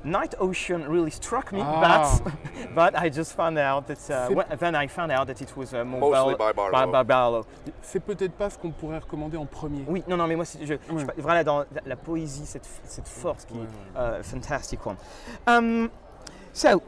Night 0.04 0.37
Ocean 0.38 0.83
really 0.88 1.11
struck 1.11 1.50
me, 1.52 1.61
Ah. 1.62 2.11
but 2.25 2.33
but 2.75 3.00
I 3.02 3.11
just 3.11 3.33
found 3.33 3.56
out 3.59 3.87
that 3.87 3.99
uh, 4.11 4.33
when- 4.33 4.47
then 4.59 4.75
I 4.76 4.87
found 4.88 5.11
out 5.11 5.26
that 5.26 5.40
it 5.40 5.56
was 5.56 5.73
uh, 5.73 5.85
more 5.85 6.00
Mostly 6.00 6.35
Barlow- 6.37 6.37
by 6.37 6.52
Barlow. 6.71 6.92
by 6.92 7.04
Barlow. 7.04 7.45
C'est 7.83 8.00
peut-être 8.04 8.33
pas 8.35 8.50
ce 8.50 8.59
qu'on 8.59 8.71
pourrait 8.71 8.99
recommander 8.99 9.37
en 9.37 9.47
premier. 9.47 9.85
Oui, 9.88 10.04
non, 10.06 10.16
non, 10.16 10.26
mais 10.28 10.37
moi, 10.37 10.45
je, 10.61 10.64
je, 10.66 10.75
Ouais. 10.95 11.04
voilà, 11.18 11.42
dans 11.42 11.61
la, 11.61 11.64
la 11.87 11.97
poésie, 11.97 12.47
cette, 12.47 12.68
cette 12.85 13.09
force 13.09 13.47
qui 13.47 13.54
est 13.54 13.99
euh, 13.99 14.23
fantastic 14.23 14.87
one. 14.87 14.97
Um, 15.49 15.88
so, 16.56 16.82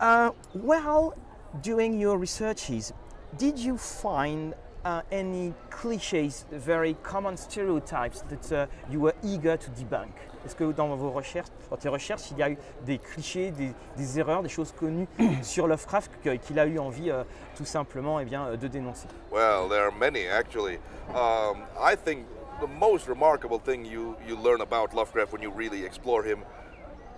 uh, 0.00 0.30
while 0.52 1.14
doing 1.62 2.00
your 2.00 2.18
researches, 2.18 2.92
did 3.38 3.56
you 3.56 3.78
find 3.78 4.52
uh, 4.84 5.02
any 5.12 5.54
clichés, 5.70 6.44
very 6.50 6.94
common 7.04 7.36
stereotypes 7.36 8.22
that 8.22 8.52
uh, 8.52 8.66
you 8.90 8.98
were 8.98 9.14
eager 9.22 9.56
to 9.56 9.70
debunk? 9.70 10.10
Est-ce 10.44 10.56
que 10.56 10.72
dans 10.72 10.88
vos 10.96 11.12
recherches, 11.12 11.50
dans 11.70 11.76
tes 11.76 11.88
recherches, 11.88 12.32
il 12.32 12.38
y 12.38 12.42
a 12.42 12.50
eu 12.50 12.58
des 12.84 12.98
clichés, 12.98 13.52
des, 13.52 13.72
des 13.96 14.18
erreurs, 14.18 14.42
des 14.42 14.48
choses 14.48 14.72
connues 14.72 15.06
sur 15.42 15.68
Lovecraft 15.68 16.10
qu'il 16.42 16.58
a 16.58 16.66
eu 16.66 16.80
envie 16.80 17.12
euh, 17.12 17.22
tout 17.54 17.64
simplement 17.64 18.18
eh 18.18 18.24
bien, 18.24 18.46
euh, 18.46 18.56
de 18.56 18.66
dénoncer? 18.66 19.06
Well, 19.30 19.68
there 19.68 19.84
are 19.84 19.92
many 19.92 20.26
actually. 20.26 20.78
Um, 21.14 21.62
I 21.78 21.94
think 21.94 22.24
the 22.60 22.66
most 22.66 23.06
remarkable 23.06 23.60
thing 23.60 23.84
you, 23.84 24.16
you 24.26 24.34
learn 24.34 24.62
about 24.62 24.94
Lovecraft 24.94 25.32
when 25.32 25.42
you 25.42 25.52
really 25.52 25.84
explore 25.84 26.24
him, 26.24 26.40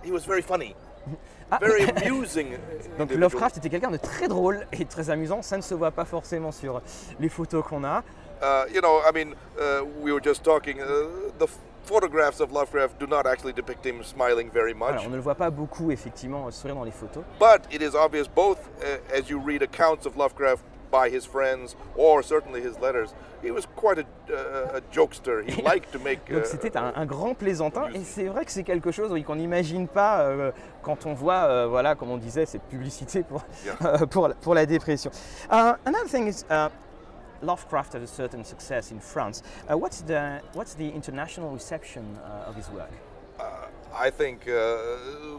he 0.03 0.11
was 0.11 0.23
very 0.23 0.43
funny, 0.43 0.75
Ah, 1.51 1.59
very 1.59 1.83
amusing. 1.95 2.51
Donc 2.97 3.11
individual. 3.11 3.19
Lovecraft 3.19 3.57
était 3.57 3.69
quelqu'un 3.69 3.91
de 3.91 3.97
très 3.97 4.27
drôle 4.27 4.65
et 4.71 4.85
très 4.85 5.09
amusant. 5.09 5.41
Ça 5.41 5.57
ne 5.57 5.61
se 5.61 5.73
voit 5.73 5.91
pas 5.91 6.05
forcément 6.05 6.51
sur 6.51 6.81
les 7.19 7.29
photos 7.29 7.63
qu'on 7.63 7.83
a. 7.83 8.03
Uh, 8.41 8.65
you 8.73 8.81
know, 8.81 8.99
I 9.07 9.11
mean, 9.13 9.33
uh, 9.57 9.83
we 10.01 10.11
were 10.11 10.21
just 10.21 10.43
talking. 10.43 10.79
Uh, 10.81 11.31
the 11.39 11.47
photographs 11.85 12.39
of 12.41 12.51
Lovecraft 12.51 12.97
do 12.99 13.07
not 13.07 13.25
actually 13.25 13.53
depict 13.53 13.85
him 13.85 14.03
smiling 14.03 14.49
very 14.51 14.73
much, 14.73 14.93
Voilà, 14.95 15.05
on 15.05 15.09
ne 15.09 15.15
le 15.17 15.21
voit 15.21 15.35
pas 15.35 15.49
beaucoup 15.49 15.91
effectivement 15.91 16.47
euh, 16.47 16.51
sourire 16.51 16.75
dans 16.75 16.85
les 16.85 16.91
photos. 16.91 17.23
but 17.39 17.61
it 17.71 17.81
is 17.81 17.93
obvious 17.95 18.25
both 18.27 18.57
uh, 18.81 18.97
as 19.13 19.29
you 19.29 19.37
read 19.37 19.61
accounts 19.61 20.05
of 20.05 20.15
Lovecraft 20.15 20.63
by 20.93 21.09
his 21.09 21.25
friends 21.25 21.75
or 21.97 22.21
certainly 22.23 22.61
his 22.61 22.77
letters. 22.79 23.09
He 23.41 23.51
was 23.51 23.65
quite 23.75 23.97
a, 23.99 24.05
uh, 24.31 24.77
a 24.77 24.81
jokester. 24.95 25.43
He 25.49 25.61
liked 25.73 25.91
to 25.91 25.99
make. 25.99 26.19
Donc 26.31 26.43
uh, 26.43 26.45
c'était 26.45 26.77
un, 26.77 26.93
un 26.95 27.05
grand 27.05 27.33
plaisantin 27.35 27.89
et 27.93 28.03
c'est 28.03 28.25
vrai 28.25 28.45
que 28.45 28.51
c'est 28.51 28.63
quelque 28.63 28.91
chose 28.91 29.11
oui, 29.11 29.23
qu'on 29.23 29.35
n'imagine 29.35 29.87
pas 29.87 30.21
euh, 30.21 30.51
quand 30.83 31.05
on 31.05 31.13
voit, 31.13 31.43
euh, 31.49 31.67
voilà, 31.67 31.95
comme 31.95 32.11
on 32.11 32.17
disait, 32.17 32.45
cette 32.45 32.63
publicité 32.69 33.23
pour, 33.23 33.41
Yeah. 33.65 33.73
euh, 34.01 34.05
pour, 34.05 34.27
la- 34.29 34.35
pour 34.35 34.53
la 34.53 34.65
dépression. 34.65 35.11
Uh, 35.51 35.73
another 35.85 36.07
thing 36.07 36.27
is. 36.27 36.45
Uh, 36.49 36.69
Lovecraft 37.41 37.91
had 37.95 38.01
a 38.01 38.07
certain 38.07 38.45
success 38.45 38.89
in 38.91 39.01
France. 39.01 39.43
Uh, 39.69 39.77
what's 39.77 40.01
the 40.03 40.39
what's 40.53 40.75
the 40.75 40.89
international 40.89 41.51
reception 41.51 42.03
uh, 42.23 42.47
of 42.47 42.55
his 42.55 42.69
work? 42.69 42.89
I 43.93 44.09
think 44.09 44.47
uh, 44.47 44.77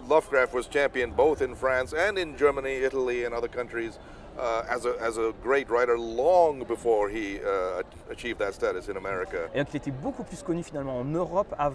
Lovecraft 0.07 0.53
was 0.53 0.67
championed 0.69 1.17
both 1.17 1.41
in 1.43 1.55
France 1.57 1.95
and 1.95 2.19
in 2.19 2.37
Germany, 2.37 2.85
Italy, 2.85 3.25
and 3.25 3.35
other 3.35 3.49
countries 3.49 3.99
uh, 4.38 4.62
as, 4.69 4.85
a, 4.87 4.95
as 5.00 5.17
a 5.19 5.33
great 5.43 5.69
writer 5.71 5.99
long 5.99 6.64
before 6.64 7.09
he 7.09 7.38
uh, 7.41 7.83
achieved 8.11 8.38
that 8.38 8.55
status 8.55 8.88
in 8.88 8.97
America. 8.97 9.49
Et 9.55 9.59
donc 9.59 9.69
il 9.73 9.76
était 9.76 9.91
beaucoup 9.91 10.25
plus 10.25 10.43
connu 10.43 10.62
finalement 10.62 10.99
en 10.99 11.05
Europe 11.05 11.55
av- 11.59 11.75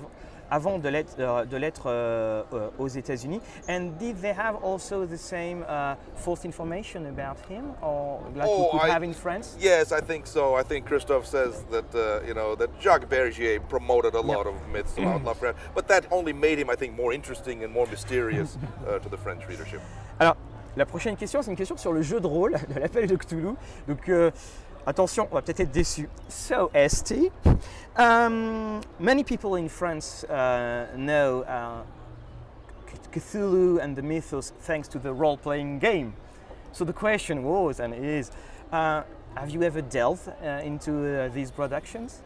avant 0.52 0.80
de 0.80 0.90
l'être 0.90 1.14
euh, 1.20 1.46
de 1.46 1.58
l'être, 1.58 1.84
euh, 1.86 2.42
euh, 2.54 2.70
aux 2.80 2.88
États-Unis. 2.88 3.40
And 3.68 3.92
did 4.00 4.20
they 4.20 4.34
have 4.34 4.56
also 4.64 5.06
the 5.06 5.16
same 5.18 5.64
uh, 5.70 5.94
false 6.16 6.44
information 6.44 7.06
about 7.06 7.38
him, 7.48 7.66
or 7.84 8.22
like 8.36 8.48
we 8.48 8.52
Oh, 8.56 8.70
could 8.72 8.90
I- 8.90 8.92
have 8.92 9.04
in 9.04 9.14
France? 9.14 9.56
Yes, 9.60 9.92
I 9.92 10.02
think 10.02 10.26
so. 10.26 10.56
I 10.56 10.64
think 10.64 10.88
Christophe 10.88 11.28
says 11.28 11.64
that 11.70 11.94
uh, 11.94 12.26
you 12.28 12.34
know 12.34 12.56
that 12.56 12.70
Jacques 12.82 13.08
Bergier 13.08 13.60
promoted 13.70 14.16
a 14.16 14.22
lot 14.22 14.48
of 14.48 14.56
myths 14.74 14.98
about 14.98 15.24
Lovecraft, 15.24 15.56
but 15.76 15.88
that 15.88 16.06
only 16.12 16.34
made 16.34 16.58
him, 16.58 16.72
I 16.72 16.76
think, 16.76 16.96
more 16.98 17.14
interesting 17.14 17.64
and 17.64 17.72
more 17.72 17.86
mysterious 17.86 18.58
uh, 18.88 18.98
to 18.98 19.08
the 19.08 19.18
French 19.18 19.48
readership. 19.48 19.82
Alors, 20.20 20.36
la 20.78 20.86
prochaine 20.86 21.16
question, 21.16 21.42
c'est 21.42 21.52
une 21.52 21.58
question 21.58 21.78
sur 21.78 21.94
le 21.94 22.02
jeu 22.02 22.20
de 22.20 22.28
rôle 22.28 22.58
de 22.74 22.80
l'appel 22.80 23.08
de 23.08 23.16
Cthulhu. 23.16 23.56
Donc, 23.88 24.10
euh, 24.10 24.32
attention, 24.86 25.28
on 25.32 25.36
va 25.36 25.42
peut-être 25.42 25.62
être 25.62 25.72
déçus. 25.72 26.10
So, 26.28 26.72
ST, 26.74 27.32
um, 27.98 28.80
many 29.00 29.24
people 29.24 29.56
in 29.56 29.68
France 29.68 30.26
uh, 30.30 30.86
know 30.96 31.44
uh, 31.44 31.84
Cthulhu 33.12 33.80
and 33.82 33.96
the 33.96 34.02
mythos 34.02 34.52
thanks 34.62 34.88
to 34.88 35.00
the 35.00 35.12
role-playing 35.12 35.80
game. 35.80 36.14
So 36.72 36.86
the 36.86 36.94
question 36.94 37.44
was 37.44 37.80
and 37.80 37.94
is, 37.94 38.32
uh, 38.72 39.04
have 39.36 39.50
you 39.50 39.64
ever 39.64 39.82
delved 39.82 40.28
uh, 40.28 40.62
into 40.64 40.92
uh, 40.92 41.30
these 41.30 41.52
productions? 41.52 42.22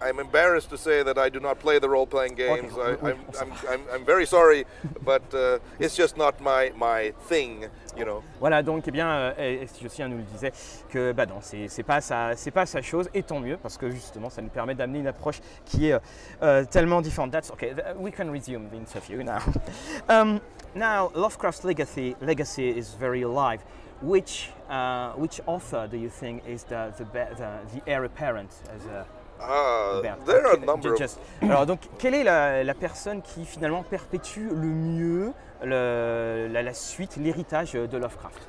I'm 0.00 0.18
embarrassed 0.20 0.70
to 0.70 0.76
say 0.76 1.02
that 1.02 1.18
I 1.18 1.28
do 1.28 1.40
not 1.40 1.58
play 1.58 1.78
the 1.78 1.88
role-playing 1.88 2.34
games. 2.34 2.72
we- 2.74 2.82
I, 2.82 3.10
I'm, 3.10 3.18
I'm, 3.40 3.52
I'm, 3.68 3.80
I'm 3.92 4.04
very 4.04 4.26
sorry, 4.26 4.64
but 5.04 5.22
uh, 5.34 5.58
it's 5.78 5.96
just 5.96 6.16
not 6.16 6.40
my, 6.40 6.72
my 6.76 7.12
thing, 7.28 7.66
you 7.96 8.04
know. 8.04 8.22
Voilà, 8.40 8.62
donc 8.62 8.84
eh 8.86 8.90
bien, 8.90 9.08
euh, 9.08 9.32
et 9.38 9.66
Josien 9.82 10.08
nous 10.08 10.18
le 10.18 10.22
disait 10.24 10.52
que 10.90 11.12
bah 11.12 11.26
non, 11.26 11.40
c'est 11.40 11.68
c'est 11.68 11.82
pas 11.82 12.00
sa, 12.00 12.36
c'est 12.36 12.50
pas 12.50 12.66
sa 12.66 12.82
chose, 12.82 13.08
et 13.14 13.22
tant 13.22 13.40
mieux 13.40 13.56
parce 13.56 13.78
que 13.78 13.90
justement, 13.90 14.28
ça 14.30 14.42
nous 14.42 14.50
permet 14.50 14.74
d'amener 14.74 14.98
une 15.00 15.06
approche 15.06 15.40
qui 15.64 15.88
est 15.88 15.94
euh, 15.94 15.98
euh, 16.42 16.64
tellement 16.64 17.00
différente. 17.00 17.30
That's 17.32 17.50
okay. 17.50 17.74
We 17.98 18.12
can 18.12 18.30
resume 18.30 18.68
the 18.68 18.76
interview 18.76 19.22
now. 19.22 19.38
um, 20.08 20.40
now, 20.74 21.10
Lovecraft's 21.14 21.64
legacy 21.64 22.14
legacy 22.20 22.68
is 22.68 22.94
very 22.98 23.22
alive. 23.22 23.60
Which 24.02 24.50
uh, 24.68 25.12
which 25.16 25.40
author 25.46 25.88
do 25.90 25.96
you 25.96 26.10
think 26.10 26.42
is 26.46 26.64
the 26.64 26.92
the, 26.98 27.04
the, 27.04 27.36
the 27.72 27.90
heir 27.90 28.04
apparent 28.04 28.50
as 28.74 28.84
a 28.84 29.06
Uh, 29.40 30.00
Bernd, 30.02 30.24
there 30.24 30.46
are 30.46 30.56
number 30.58 30.94
of 30.94 31.18
Alors 31.42 31.66
donc, 31.66 31.80
quelle 31.98 32.14
est 32.14 32.24
la, 32.24 32.64
la 32.64 32.74
personne 32.74 33.20
qui 33.22 33.44
finalement 33.44 33.82
perpétue 33.82 34.48
le 34.50 34.66
mieux 34.66 35.32
le- 35.62 36.48
la, 36.50 36.62
la 36.62 36.74
suite, 36.74 37.16
l'héritage 37.16 37.72
de 37.74 37.98
Lovecraft? 37.98 38.40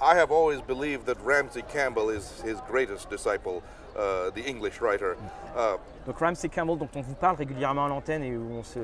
I 0.00 0.16
have 0.18 0.32
always 0.32 0.60
believed 0.60 1.06
that 1.06 1.16
Ramsey 1.24 1.62
Campbell 1.72 2.10
is 2.10 2.42
his 2.44 2.56
greatest 2.68 3.08
disciple, 3.08 3.62
uh, 3.96 4.30
the 4.34 4.44
English 4.46 4.80
writer. 4.80 5.16
Uh, 5.56 5.76
Donc 6.06 6.18
Ramsey 6.18 6.48
Campbell, 6.48 6.76
dont 6.76 6.88
on 6.96 7.00
vous 7.02 7.14
parle 7.14 7.36
régulièrement 7.36 7.86
à 7.86 7.88
l'antenne 7.88 8.24
et 8.24 8.36
où 8.36 8.50
on 8.58 8.64
se, 8.64 8.80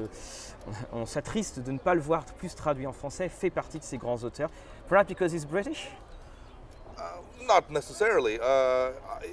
on 0.93 1.07
s'attriste 1.07 1.59
de 1.59 1.73
ne 1.73 1.79
pas 1.79 1.95
le 1.95 2.01
voir 2.01 2.25
plus 2.25 2.55
traduit 2.55 2.87
en 2.87 2.93
français, 2.93 3.29
fait 3.29 3.51
partie 3.51 3.79
de 3.81 3.85
ces 3.85 3.99
grands 3.99 4.23
auteurs. 4.23 4.51
Perhaps 4.89 5.09
because 5.09 5.33
he's 5.33 5.45
British? 5.45 5.91
Not 7.47 7.71
necessarily. 7.71 8.39
Uh, 8.41 8.91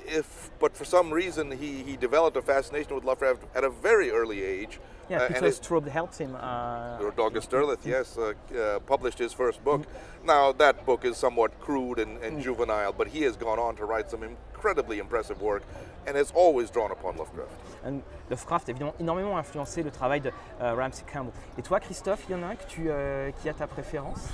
if, 0.07 0.51
but 0.59 0.75
for 0.75 0.85
some 0.85 1.11
reason, 1.11 1.51
he, 1.51 1.83
he 1.83 1.97
developed 1.97 2.37
a 2.37 2.41
fascination 2.41 2.95
with 2.95 3.03
Lovecraft 3.03 3.43
at 3.55 3.63
a 3.63 3.69
very 3.69 4.11
early 4.11 4.41
age. 4.43 4.79
Yeah, 5.09 5.19
Uh, 5.19 5.25
and 5.25 5.35
Peter 5.35 5.51
Straub 5.51 5.87
helped 5.87 6.17
him. 6.17 6.35
Uh, 6.35 7.11
August 7.19 7.51
Derleth, 7.51 7.85
yes, 7.85 8.17
uh, 8.17 8.33
uh, 8.57 8.79
published 8.79 9.19
his 9.19 9.33
first 9.33 9.63
book. 9.63 9.83
Now, 10.23 10.51
that 10.53 10.83
book 10.85 11.05
is 11.05 11.15
somewhat 11.17 11.51
crude 11.59 11.99
and, 11.99 12.17
and 12.23 12.41
juvenile, 12.41 12.91
but 12.91 13.07
he 13.07 13.21
has 13.23 13.37
gone 13.37 13.59
on 13.59 13.75
to 13.75 13.85
write 13.85 14.09
some 14.09 14.23
incredibly 14.23 14.97
impressive 14.97 15.41
work 15.41 15.61
and 16.07 16.17
has 16.17 16.31
always 16.35 16.71
drawn 16.71 16.91
upon 16.91 17.17
Lovecraft. 17.17 17.51
and 17.83 18.01
Lovecraft 18.31 18.69
évidemment 18.69 18.95
énormément 18.99 19.37
influencé 19.37 19.83
le 19.83 19.91
travail 19.91 20.21
de 20.21 20.31
euh, 20.61 20.73
Ramsey 20.73 21.03
Campbell. 21.11 21.33
Et 21.57 21.61
toi, 21.61 21.79
Christophe, 21.79 22.23
il 22.27 22.31
y 22.31 22.35
en 22.39 22.43
a 22.43 22.47
un 22.47 22.55
que 22.55 22.65
tu, 22.67 22.87
euh, 22.89 23.29
qui 23.41 23.47
a 23.49 23.53
ta 23.53 23.67
préférence 23.67 24.27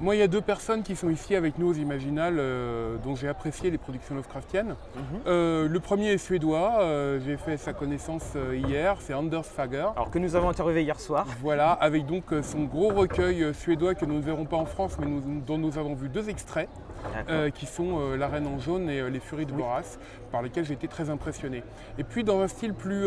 Moi, 0.00 0.16
il 0.16 0.18
y 0.18 0.22
a 0.22 0.28
deux 0.28 0.40
personnes 0.40 0.82
qui 0.82 0.96
sont 0.96 1.10
ici 1.10 1.34
avec 1.36 1.58
nous 1.58 1.68
aux 1.68 1.74
Imaginales, 1.74 2.36
euh, 2.38 2.96
dont 3.04 3.14
j'ai 3.14 3.28
apprécié 3.28 3.70
les 3.70 3.76
productions 3.76 4.14
Lovecraftiennes. 4.14 4.74
Euh, 5.26 5.68
le 5.68 5.80
premier 5.80 6.12
est 6.12 6.18
suédois, 6.18 6.78
euh, 6.80 7.20
j'ai 7.22 7.36
fait 7.36 7.58
sa 7.58 7.74
connaissance 7.74 8.34
hier, 8.66 8.96
c'est 9.00 9.12
Anders 9.12 9.44
Fager. 9.44 9.88
Alors 9.94 10.10
que 10.10 10.18
nous 10.18 10.36
avons 10.36 10.48
interviewé 10.48 10.84
hier 10.84 10.98
soir. 10.98 11.26
Voilà, 11.42 11.72
avec 11.72 12.06
donc 12.06 12.24
son 12.42 12.64
gros 12.64 12.88
recueil 12.88 13.52
suédois 13.52 13.94
que 13.94 14.06
nous 14.06 14.14
ne 14.14 14.22
verrons 14.22 14.46
pas 14.46 14.56
en 14.56 14.64
France, 14.64 14.96
mais 14.98 15.04
nous- 15.04 15.42
dont 15.46 15.58
nous 15.58 15.76
avons 15.76 15.94
vu 15.94 16.08
deux 16.08 16.30
extraits, 16.30 16.70
euh, 17.28 17.50
qui 17.50 17.66
sont 17.66 17.98
euh, 17.98 18.16
La 18.16 18.28
Reine 18.28 18.46
en 18.46 18.58
jaune 18.58 18.88
et 18.88 19.00
euh, 19.00 19.08
Les 19.08 19.20
Furies 19.20 19.46
de 19.46 19.52
Boras, 19.52 19.98
par 20.32 20.42
lesquels 20.42 20.64
j'ai 20.64 20.74
été 20.74 20.88
très 20.88 21.10
impressionné. 21.10 21.62
Et 21.98 22.04
puis 22.04 22.24
dans 22.24 22.40
un 22.40 22.48
style 22.48 22.74
plus 22.74 23.06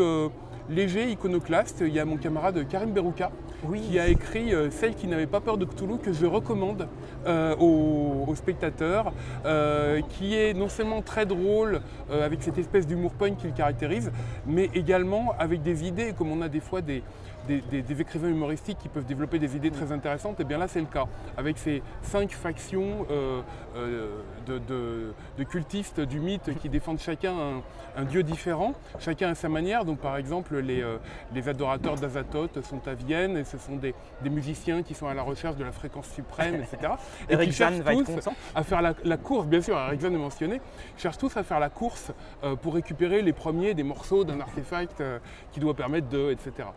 léger, 0.68 1.10
iconoclaste, 1.10 1.82
il 1.86 1.92
y 1.92 1.98
a 1.98 2.04
mon 2.04 2.16
camarade 2.16 2.66
Karim 2.68 2.92
Berouka, 2.92 3.30
Oui. 3.66 3.80
qui 3.80 3.98
a 3.98 4.08
écrit 4.08 4.52
Celle 4.70 4.94
qui 4.94 5.06
n'avait 5.06 5.26
pas 5.26 5.40
peur 5.40 5.56
de 5.56 5.64
Cthulhu, 5.64 5.98
que 5.98 6.12
je 6.12 6.26
recommande 6.26 6.86
aux, 7.26 8.24
aux 8.26 8.34
spectateurs, 8.34 9.12
qui 10.10 10.36
est 10.36 10.52
non 10.52 10.68
seulement 10.68 11.00
très 11.00 11.24
drôle, 11.24 11.80
avec 12.10 12.42
cette 12.42 12.58
espèce 12.58 12.86
d'humour 12.86 13.12
punk 13.12 13.38
qui 13.38 13.46
le 13.46 13.54
caractérise, 13.54 14.12
mais 14.46 14.68
également 14.74 15.34
avec 15.38 15.62
des 15.62 15.86
idées, 15.88 16.12
comme 16.12 16.30
on 16.30 16.42
a 16.42 16.48
des 16.48 16.60
fois 16.60 16.82
des, 16.82 17.02
des, 17.46 17.60
des- 17.60 17.82
des 17.82 18.00
écrivains 18.00 18.28
humoristiques 18.28 18.78
qui 18.78 18.88
peuvent 18.88 19.04
développer 19.06 19.38
des 19.38 19.56
idées 19.56 19.70
très 19.70 19.92
intéressantes, 19.92 20.40
et 20.40 20.44
bien 20.44 20.58
là 20.58 20.68
c'est 20.68 20.80
le 20.80 20.86
cas, 20.86 21.04
avec 21.36 21.58
ces 21.58 21.82
cinq 22.02 22.30
factions 22.32 23.06
euh, 23.10 23.40
euh, 23.76 24.08
de, 24.46 24.58
de- 24.58 25.12
de 25.38 25.44
cultistes 25.44 26.00
du 26.00 26.20
mythe 26.20 26.50
qui 26.60 26.68
défendent 26.68 27.00
chacun 27.00 27.32
un, 27.32 27.62
un 28.00 28.04
dieu 28.04 28.22
différent, 28.22 28.74
chacun 28.98 29.30
à 29.30 29.34
sa 29.34 29.48
manière. 29.48 29.84
Donc 29.84 29.98
par 29.98 30.16
exemple 30.16 30.56
les, 30.58 30.82
euh, 30.82 30.96
les 31.34 31.48
adorateurs 31.48 31.96
d'Azathoth 31.96 32.62
sont 32.64 32.86
à 32.88 32.94
Vienne 32.94 33.36
et 33.36 33.44
ce 33.44 33.58
sont 33.58 33.76
des, 33.76 33.94
des 34.22 34.30
musiciens 34.30 34.82
qui 34.82 34.94
sont 34.94 35.06
à 35.06 35.14
la 35.14 35.22
recherche 35.22 35.56
de 35.56 35.64
la 35.64 35.72
fréquence 35.72 36.08
suprême, 36.08 36.56
etc. 36.56 36.92
Et 37.28 37.32
Eric 37.34 37.50
qui 37.50 37.56
cherchent 37.56 37.74
va 37.84 37.92
tous 38.04 38.28
à 38.54 38.62
faire 38.62 38.82
la, 38.82 38.94
la 39.04 39.16
course, 39.16 39.46
bien 39.46 39.60
sûr, 39.60 39.78
Eric 39.78 40.00
Jeanne 40.00 40.14
est 40.14 40.18
mentionné, 40.18 40.60
cherchent 40.96 41.18
tous 41.18 41.36
à 41.36 41.42
faire 41.42 41.60
la 41.60 41.68
course 41.70 42.12
pour 42.62 42.74
récupérer 42.74 43.22
les 43.22 43.32
premiers 43.32 43.74
des 43.74 43.82
morceaux 43.82 44.24
d'un 44.24 44.40
artefact 44.40 45.02
qui 45.52 45.60
doit 45.60 45.74
permettre 45.74 46.08
de, 46.08 46.30
etc. 46.30 46.68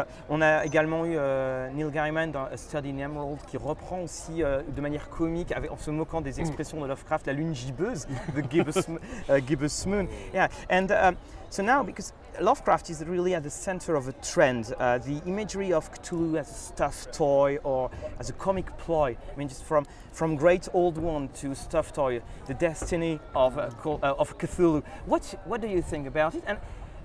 Alors, 0.00 0.12
on 0.30 0.40
a 0.40 0.64
également 0.64 1.04
eu 1.04 1.16
euh, 1.16 1.68
Neil 1.72 1.90
Gaiman 1.90 2.30
dans 2.30 2.44
A 2.44 2.56
Study 2.56 2.90
in 2.90 2.98
Emerald 2.98 3.38
qui 3.46 3.58
reprend 3.58 4.00
aussi 4.00 4.42
euh, 4.42 4.62
de 4.74 4.80
manière 4.80 5.10
comique, 5.10 5.52
avec, 5.52 5.70
en 5.70 5.76
se 5.76 5.90
moquant 5.90 6.22
des 6.22 6.40
expressions 6.40 6.80
de 6.80 6.86
Lovecraft, 6.86 7.26
la 7.26 7.34
lune 7.34 7.54
gibbeuse, 7.54 8.06
the 8.34 8.50
gibbous, 8.50 8.88
uh, 9.28 9.38
gibbous 9.46 9.84
moon. 9.86 10.06
Yeah, 10.32 10.48
and 10.70 10.90
um, 10.90 11.16
so 11.50 11.62
now 11.62 11.82
because 11.82 12.14
Lovecraft 12.40 12.88
is 12.88 13.04
really 13.04 13.34
at 13.34 13.42
the 13.42 13.50
center 13.50 13.94
of 13.94 14.08
a 14.08 14.12
trend, 14.22 14.74
uh, 14.78 14.96
the 14.96 15.20
imagery 15.26 15.70
of 15.74 15.92
Cthulhu 15.92 16.38
as 16.38 16.50
a 16.50 16.54
stuffed 16.54 17.12
toy 17.12 17.58
or 17.62 17.90
as 18.18 18.30
a 18.30 18.32
comic 18.32 18.74
ploy. 18.78 19.16
I 19.34 19.38
mean, 19.38 19.48
just 19.48 19.64
from 19.64 19.84
from 20.12 20.36
great 20.36 20.66
old 20.72 20.96
one 20.96 21.28
to 21.40 21.54
stuffed 21.54 21.96
toy, 21.96 22.22
the 22.46 22.54
destiny 22.54 23.20
of 23.34 23.58
uh, 23.58 23.68
uh, 23.84 24.14
of 24.18 24.38
Cthulhu. 24.38 24.82
What 25.04 25.34
what 25.44 25.60
do 25.60 25.68
you 25.68 25.82
think 25.82 26.06
about 26.06 26.34
it? 26.34 26.42
And 26.46 26.58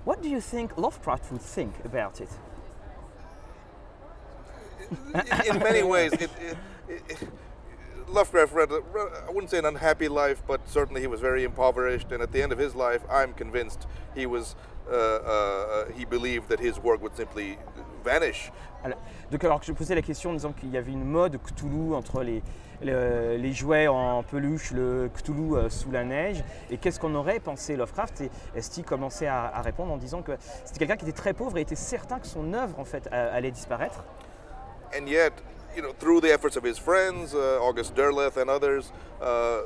what 0.04 0.22
do 0.22 0.30
you 0.30 0.40
think 0.40 0.78
Lovecraft 0.78 1.30
would 1.32 1.42
think 1.42 1.74
about 1.84 2.20
it? 2.22 2.30
In, 5.48 5.58
many 5.58 5.82
ways, 5.82 6.12
it, 6.12 6.30
it, 6.88 7.02
it, 7.08 7.28
Lovecraft 8.08 8.54
a, 8.54 8.82
I 9.28 9.30
wouldn't 9.32 9.50
say 9.50 9.58
an 9.58 9.64
unhappy 9.66 10.08
life, 10.08 10.40
but 10.46 10.60
certainly 10.68 11.00
he 11.00 11.08
was 11.08 11.20
very 11.20 11.42
impoverished. 11.44 12.12
And 12.12 12.22
at 12.22 12.30
the 12.30 12.40
end 12.40 12.52
of 12.52 12.58
his 12.58 12.74
life, 12.74 13.02
I'm 13.10 13.34
convinced 13.34 13.86
he 14.14 14.26
was, 14.26 14.54
uh, 14.88 14.94
uh, 14.94 15.84
he 15.96 16.04
believed 16.04 16.48
that 16.48 16.60
his 16.60 16.78
work 16.78 17.02
would 17.02 17.16
simply 17.16 17.58
vanish. 18.04 18.52
Alors, 18.84 18.98
donc 19.32 19.42
alors 19.42 19.58
que 19.58 19.66
je 19.66 19.72
posais 19.72 19.96
la 19.96 20.02
question 20.02 20.30
en 20.30 20.34
disant 20.34 20.52
qu'il 20.52 20.70
y 20.70 20.76
avait 20.76 20.92
une 20.92 21.04
mode 21.04 21.38
Cthulhu 21.42 21.94
entre 21.94 22.22
les, 22.22 22.44
le- 22.80 23.36
les 23.36 23.52
jouets 23.52 23.88
en 23.88 24.22
peluche, 24.22 24.70
le 24.70 25.10
Cthulhu 25.12 25.56
euh, 25.56 25.68
sous 25.68 25.90
la 25.90 26.04
neige, 26.04 26.44
et 26.70 26.78
qu'est-ce 26.78 27.00
qu'on 27.00 27.16
aurait 27.16 27.40
pensé 27.40 27.74
Lovecraft 27.74 28.20
Et 28.20 28.30
Esti 28.54 28.84
commençait 28.84 29.26
à, 29.26 29.46
à 29.46 29.62
répondre 29.62 29.92
en 29.92 29.96
disant 29.96 30.22
que 30.22 30.32
c'était 30.64 30.78
quelqu'un 30.78 30.96
qui 30.96 31.04
était 31.04 31.16
très 31.20 31.32
pauvre 31.32 31.58
et 31.58 31.62
était 31.62 31.74
certain 31.74 32.20
que 32.20 32.28
son 32.28 32.54
œuvre 32.54 32.78
en 32.78 32.84
fait 32.84 33.08
allait 33.10 33.50
disparaître. 33.50 34.04
And 34.94 35.08
yet, 35.08 35.32
you 35.74 35.82
know, 35.82 35.92
through 35.92 36.20
the 36.20 36.32
efforts 36.32 36.56
of 36.56 36.64
his 36.64 36.78
friends, 36.78 37.34
uh, 37.34 37.60
August 37.60 37.94
Derleth 37.94 38.36
and 38.36 38.48
others, 38.50 38.92
uh, 39.20 39.60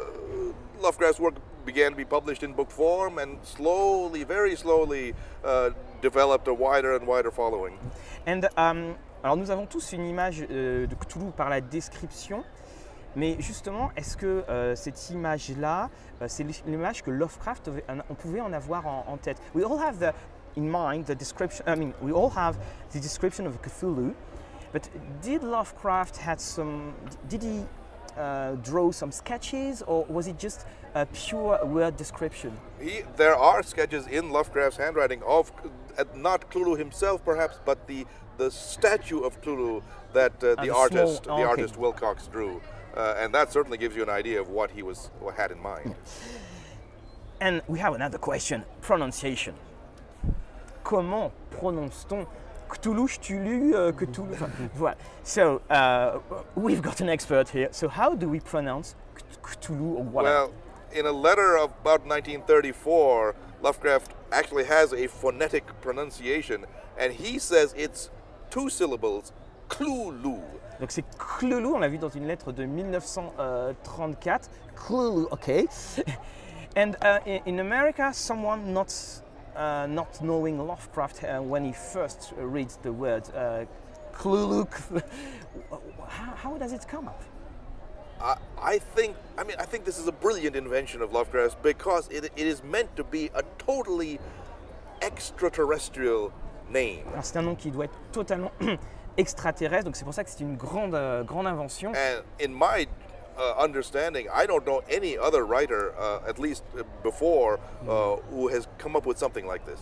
Lovecraft's 0.81 1.21
work 1.21 1.35
began 1.65 1.91
to 1.93 1.97
be 1.97 2.05
published 2.05 2.43
in 2.43 2.53
book 2.53 2.71
form 2.71 3.19
and 3.19 3.39
slowly, 3.45 4.25
very 4.25 4.57
slowly, 4.57 5.15
uh, 5.45 5.71
developed 6.01 6.49
a 6.49 6.55
wider 6.55 6.97
and 6.97 7.07
wider 7.07 7.31
following. 7.31 7.79
And, 8.27 8.49
um, 8.57 8.97
alors 9.23 9.37
nous 9.37 9.51
avons 9.51 9.67
tous 9.67 9.93
une 9.93 10.07
image 10.07 10.45
euh, 10.51 10.87
de 10.87 10.95
Cthulhu 10.95 11.31
par 11.37 11.51
la 11.51 11.61
description, 11.61 12.43
mais 13.17 13.37
justement, 13.39 13.91
est-ce 13.97 14.17
que 14.17 14.45
euh, 14.49 14.75
cette 14.75 15.11
image-là, 15.11 15.91
euh, 16.23 16.27
c'est 16.29 16.45
l'image 16.67 17.03
que 17.03 17.11
Lovecraft, 17.11 17.71
on 18.09 18.15
pouvait 18.15 18.41
en 18.41 18.53
avoir 18.53 18.87
en, 18.87 19.05
en 19.09 19.17
tête 19.17 19.37
We 19.55 19.65
all 19.65 19.79
have 19.79 19.99
the, 19.99 20.15
in 20.57 20.63
mind 20.63 21.05
the 21.05 21.15
description, 21.15 21.65
I 21.67 21.77
mean, 21.77 21.93
we 22.01 22.13
all 22.13 22.31
have 22.37 22.57
the 22.93 23.01
description 23.01 23.47
of 23.47 23.61
Cthulhu, 23.61 24.15
but 24.73 24.89
did 25.23 25.43
Lovecraft 25.43 26.17
had 26.17 26.41
some, 26.41 26.95
did 27.29 27.43
he 27.43 27.65
uh, 28.17 28.53
draw 28.57 28.91
some 28.91 29.13
sketches 29.13 29.83
or 29.83 30.05
was 30.07 30.27
it 30.27 30.39
just 30.39 30.67
a 30.95 31.07
pure 31.07 31.65
word 31.65 31.97
description? 31.97 32.53
He, 32.81 33.03
there 33.17 33.37
are 33.37 33.63
sketches 33.63 34.07
in 34.07 34.31
Lovecraft's 34.31 34.79
handwriting 34.79 35.23
of 35.25 35.53
uh, 35.99 36.05
not 36.15 36.51
Cthulhu 36.51 36.77
himself, 36.79 37.25
perhaps, 37.25 37.59
but 37.65 37.87
the 37.87 38.07
the 38.39 38.51
statue 38.51 39.21
of 39.21 39.41
Cthulhu 39.43 39.83
that 40.15 40.33
uh, 40.43 40.55
Ah, 40.57 40.63
the 40.63 40.67
the 40.69 40.75
artist, 40.75 41.25
small- 41.25 41.37
the 41.37 41.43
okay. 41.43 41.51
artist 41.51 41.77
Wilcox 41.77 42.27
drew, 42.27 42.61
uh, 42.97 43.15
and 43.19 43.35
that 43.35 43.53
certainly 43.53 43.77
gives 43.79 43.95
you 43.95 44.03
an 44.03 44.09
idea 44.09 44.41
of 44.41 44.49
what 44.49 44.71
he 44.71 44.83
was 44.83 45.11
what 45.21 45.35
had 45.35 45.51
in 45.51 45.61
mind. 45.61 45.95
And 47.41 47.63
we 47.69 47.79
have 47.79 47.95
another 47.95 48.19
question 48.19 48.65
pronunciation. 48.81 49.55
Comment 50.85 51.33
prononce-t-on 51.51 52.27
Cthulhu, 52.71 53.07
Cthulhu, 53.09 53.75
uh, 53.75 53.93
Cthulhu? 53.93 54.37
voilà. 54.77 54.95
So 55.25 55.61
uh, 55.71 56.19
we've 56.55 56.81
got 56.83 57.01
an 57.01 57.09
expert 57.09 57.49
here. 57.49 57.69
So 57.73 57.89
how 57.89 58.15
do 58.15 58.29
we 58.29 58.41
pronounce 58.41 58.95
Ct- 59.15 59.43
Cthulhu 59.43 59.97
or 59.99 60.05
whatever? 60.05 60.47
Well, 60.47 60.53
in 60.93 61.07
a 61.07 61.13
letter 61.13 61.57
of 61.59 61.71
about 61.83 62.07
1934, 62.07 63.35
Lovecraft 63.63 64.15
actually 64.33 64.65
has 64.65 64.93
a 64.93 65.07
phonetic 65.09 65.65
pronunciation, 65.81 66.65
and 66.99 67.13
he 67.13 67.39
says 67.39 67.75
it's 67.77 68.11
two 68.51 68.69
syllables, 68.71 69.33
Cthulhu. 69.69 70.41
Donc 70.81 70.91
c'est 70.91 71.05
Cthulhu, 71.19 71.75
on 71.75 71.81
l'a 71.81 71.89
vu 71.89 71.99
dans 71.99 72.09
une 72.09 72.27
lettre 72.27 72.53
de 72.53 72.65
1934. 72.65 74.49
Cthulhu, 74.77 75.27
okay. 75.33 75.67
And 76.77 76.97
uh, 77.03 77.19
in 77.27 77.59
America, 77.59 78.13
someone 78.13 78.73
not 78.73 78.95
uh, 79.61 79.87
not 79.87 80.21
knowing 80.23 80.59
Lovecraft 80.59 81.25
uh, 81.25 81.39
when 81.41 81.65
he 81.65 81.73
first 81.73 82.33
reads 82.39 82.77
the 82.77 82.93
word 82.93 83.25
uh, 83.35 83.65
how, 86.09 86.35
how 86.35 86.59
does 86.59 86.73
it 86.73 86.87
come 86.89 87.09
up? 87.09 87.23
I, 88.21 88.37
I 88.61 88.79
think, 88.79 89.17
I 89.39 89.45
mean, 89.45 89.57
I 89.59 89.65
think 89.65 89.85
this 89.85 89.99
is 89.99 90.07
a 90.09 90.13
brilliant 90.13 90.57
invention 90.57 91.01
of 91.01 91.13
Lovecraft's 91.13 91.57
because 91.63 92.09
it, 92.09 92.25
it 92.37 92.47
is 92.47 92.63
meant 92.63 92.95
to 92.97 93.05
be 93.05 93.31
a 93.35 93.43
totally 93.59 94.19
extraterrestrial 95.01 96.33
name. 96.71 97.05
C'est 97.23 97.39
un 97.39 97.43
nom 97.43 97.57
qui 97.57 97.71
doit 97.71 97.87
être 97.87 97.99
totalement 98.13 98.53
extraterrestre, 99.17 99.85
donc 99.85 99.97
c'est 99.97 100.05
pour 100.05 100.15
ça 100.15 100.25
que 100.25 100.31
c'est 100.31 100.41
une 100.41 100.57
grande, 100.57 100.95
euh, 100.95 101.23
grande 101.23 101.47
invention. 101.47 101.93
And 101.93 102.23
in 102.41 102.53
my 102.53 102.87
understanding, 103.59 104.27
I 104.33 104.47
don't 104.47 104.65
know 104.65 104.83
any 104.91 105.17
other 105.17 105.45
writer, 105.45 105.93
at 106.27 106.39
least 106.39 106.65
before, 107.03 107.59
who 108.31 108.49
has 108.49 108.69
come 108.79 108.97
up 108.97 109.07
with 109.07 109.19
something 109.19 109.47
like 109.47 109.65
this. 109.65 109.81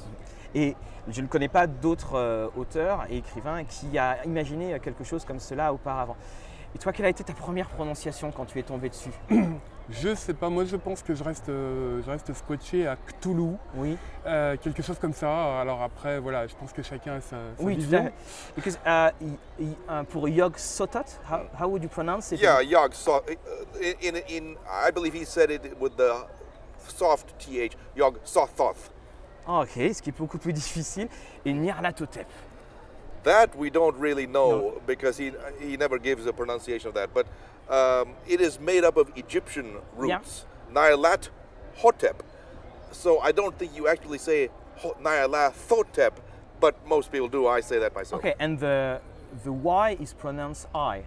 Et 0.55 0.75
je 1.11 1.21
ne 1.21 1.27
connais 1.27 1.49
pas 1.49 1.66
d'autres 1.66 2.14
euh, 2.14 2.49
auteurs 2.57 3.07
et 3.11 3.18
écrivains 3.18 3.64
qui 3.64 3.99
a 3.99 4.25
imaginé 4.25 4.79
quelque 4.81 5.05
chose 5.05 5.25
comme 5.25 5.40
cela 5.40 5.73
auparavant. 5.73 6.16
Et 6.75 6.79
toi, 6.79 6.92
quelle 6.92 7.07
a 7.07 7.09
été 7.09 7.25
ta 7.25 7.33
première 7.33 7.68
prononciation 7.68 8.31
quand 8.31 8.44
tu 8.44 8.59
es 8.59 8.62
tombé 8.62 8.88
dessus? 8.88 9.12
Je 9.90 10.14
sais 10.14 10.35
pas, 10.35 10.51
moi 10.51 10.66
je 10.66 10.77
pense 10.77 11.03
que 11.03 11.14
je 11.14 11.24
reste, 11.24 11.48
euh, 11.48 12.03
je 12.05 12.11
reste 12.11 12.33
scotché 12.35 12.87
à 12.87 12.96
Cthulhu. 12.96 13.55
Oui. 13.74 13.96
Euh, 14.27 14.57
quelque 14.62 14.83
chose 14.83 14.98
comme 14.98 15.14
ça. 15.14 15.61
Alors 15.61 15.83
après, 15.83 16.18
voilà, 16.18 16.46
je 16.46 16.55
pense 16.55 16.74
que 16.74 16.83
chacun 16.83 17.14
a 17.14 17.20
sa, 17.22 17.37
sa 17.57 17.62
Oui, 17.62 17.74
tout 17.74 17.81
vision. 17.83 17.98
à 18.01 18.03
fait. 18.03 18.12
Because, 18.55 18.79
uh, 18.87 19.11
uh, 19.59 20.05
pour 20.11 20.29
Yog 20.29 20.59
Sotot, 20.59 21.07
how, 21.31 21.40
how 21.59 21.68
would 21.68 21.83
you 21.83 21.88
pronounce 21.88 22.33
it? 22.33 22.40
Yeah, 22.40 22.61
Yog 22.61 22.92
saw 22.92 23.20
in, 23.81 23.96
in 24.03 24.16
in 24.29 24.57
I 24.70 24.90
believe 24.90 25.14
he 25.14 25.24
said 25.24 25.51
it 25.51 25.62
with 25.81 25.96
the 25.96 26.27
soft 26.87 27.38
th. 27.38 27.74
Yog 27.96 28.18
Sothoth. 28.24 28.90
Ah, 29.46 29.61
ok, 29.62 29.70
ce 29.94 30.03
qui 30.03 30.11
est 30.11 30.18
beaucoup 30.18 30.37
plus 30.38 30.53
difficile. 30.53 31.09
Et 31.46 31.53
Nyarlathotep. 31.55 32.27
That 33.24 33.48
we 33.57 33.70
don't 33.70 33.96
really 33.98 34.27
know 34.27 34.74
because 34.87 35.18
he 35.18 35.33
he 35.61 35.79
never 35.79 35.98
gives 35.98 36.27
a 36.27 36.33
pronunciation 36.33 36.88
of 36.90 36.94
that. 36.94 37.09
But 37.14 37.27
um, 37.70 38.14
it 38.26 38.40
is 38.40 38.59
made 38.61 38.85
up 38.85 38.96
of 38.96 39.11
Egyptian 39.16 39.66
Yeah. 40.02 40.16
roots. 40.16 40.46
Nyarlath 40.72 41.28
Hotep. 41.76 42.22
So 42.92 43.20
I 43.20 43.33
don't 43.33 43.57
think 43.59 43.76
you 43.76 43.88
actually 43.88 44.18
say 44.18 44.48
Nyarlath 45.02 45.52
Thotep, 45.52 46.20
but 46.61 46.74
most 46.87 47.11
people 47.12 47.28
do. 47.28 47.46
I 47.46 47.61
say 47.61 47.78
that 47.78 47.94
myself. 47.94 48.20
Okay, 48.20 48.35
and 48.38 48.59
the, 48.59 49.00
the 49.44 49.52
Y 49.52 49.96
is 50.00 50.12
pronounced 50.14 50.66
I. 50.74 51.04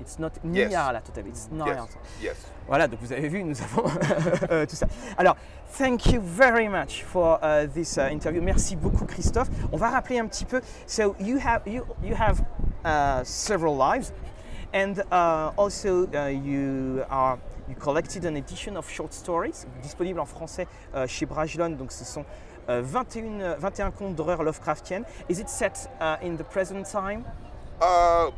It's 0.00 0.18
not 0.18 0.32
Yes. 0.44 0.72
Nyarlathotep, 0.72 1.26
it's 1.28 1.48
Yes. 1.52 1.96
Yes. 2.20 2.36
Voilà, 2.68 2.88
donc 2.88 3.00
vous 3.00 3.12
avez 3.12 3.28
vu, 3.28 3.44
nous 3.44 3.60
avons 3.62 3.84
euh, 4.50 4.66
tout 4.66 4.74
ça. 4.74 4.86
Alors, 5.16 5.36
thank 5.78 6.06
you 6.12 6.20
very 6.20 6.66
much 6.68 7.04
for 7.04 7.38
uh, 7.42 7.66
this 7.72 7.96
uh, 7.98 8.08
interview. 8.10 8.40
Merci 8.42 8.74
beaucoup, 8.74 9.06
Christophe. 9.06 9.48
On 9.72 9.76
va 9.76 9.90
rappeler 9.90 10.18
un 10.18 10.26
petit 10.26 10.44
peu. 10.46 10.60
So 10.86 11.14
you 11.20 11.38
have 11.38 11.62
you 11.66 11.84
you 12.02 12.14
have 12.16 12.44
uh, 12.84 13.22
several 13.24 13.76
lives, 13.76 14.12
and 14.74 15.02
uh, 15.10 15.52
also 15.56 16.06
uh, 16.14 16.26
you 16.26 17.04
are 17.08 17.38
you 17.68 17.76
collected 17.76 18.24
an 18.26 18.36
edition 18.36 18.76
of 18.76 18.90
short 18.90 19.14
stories 19.14 19.66
disponible 19.82 20.20
en 20.20 20.26
français 20.26 20.66
euh, 20.94 21.06
chez 21.06 21.24
Brajlon. 21.24 21.70
Donc 21.70 21.92
ce 21.92 22.04
sont 22.04 22.24
euh, 22.68 22.82
21 22.82 23.40
euh, 23.40 23.54
21 23.58 23.90
contes 23.92 24.16
d'horreur 24.16 24.42
Lovecraftienne. 24.42 25.04
Is 25.30 25.38
it 25.38 25.48
set 25.48 25.88
uh, 26.00 26.16
in 26.22 26.36
the 26.36 26.44
present 26.44 26.84
time? 26.84 27.24
Uh, 27.80 28.30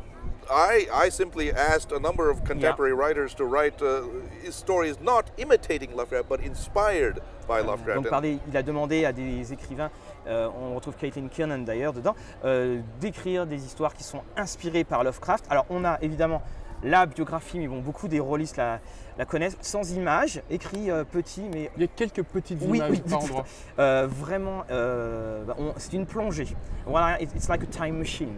I, 0.49 0.87
I 0.93 1.09
simply 1.09 1.51
asked 1.51 1.91
a 1.91 1.99
number 1.99 2.29
of 2.29 2.43
contemporary 2.45 2.93
writers 2.93 3.33
to 3.35 3.43
write 3.43 3.81
uh, 3.81 4.03
stories 4.49 4.97
not 5.01 5.29
imitating 5.37 5.93
Lovecraft 5.95 6.29
but 6.29 6.39
inspired 6.39 7.19
by 7.47 7.61
Lovecraft. 7.61 8.09
Donc 8.09 8.23
il 8.47 8.57
a 8.57 8.63
demandé 8.63 9.05
à 9.05 9.11
des 9.11 9.51
écrivains, 9.51 9.89
euh, 10.27 10.47
on 10.61 10.75
retrouve 10.75 10.95
Caitlin 10.95 11.27
Kiernan 11.29 11.59
d'ailleurs 11.65 11.93
dedans, 11.93 12.15
euh, 12.45 12.79
d'écrire 12.99 13.45
des 13.47 13.65
histoires 13.65 13.93
qui 13.93 14.03
sont 14.03 14.21
inspirées 14.35 14.83
par 14.83 15.03
Lovecraft. 15.03 15.45
Alors 15.49 15.65
on 15.69 15.83
a 15.85 15.97
évidemment 16.01 16.41
la 16.83 17.05
biographie, 17.07 17.57
mais 17.59 17.67
bon, 17.67 17.79
beaucoup 17.79 18.07
des 18.07 18.19
rôlistes 18.19 18.57
la, 18.57 18.79
la 19.17 19.25
connaissent, 19.25 19.57
sans 19.61 19.91
images, 19.93 20.41
écrit 20.51 20.91
euh, 20.91 21.03
petit, 21.03 21.41
mais 21.51 21.71
Il 21.75 21.81
y 21.81 21.85
a 21.85 21.87
quelques 21.87 22.21
petites 22.23 22.59
Oui, 22.61 22.77
images 22.77 22.91
oui, 22.91 22.99
par 22.99 23.19
tout- 23.19 23.25
endroit. 23.25 23.45
vraiment, 24.07 24.63
bah, 24.69 25.55
c'est 25.77 25.93
une 25.93 26.05
plongée. 26.05 26.47
Voilà, 26.85 27.19
it- 27.21 27.31
it's 27.35 27.49
like 27.49 27.63
a 27.63 27.65
time 27.65 27.97
machine. 27.97 28.35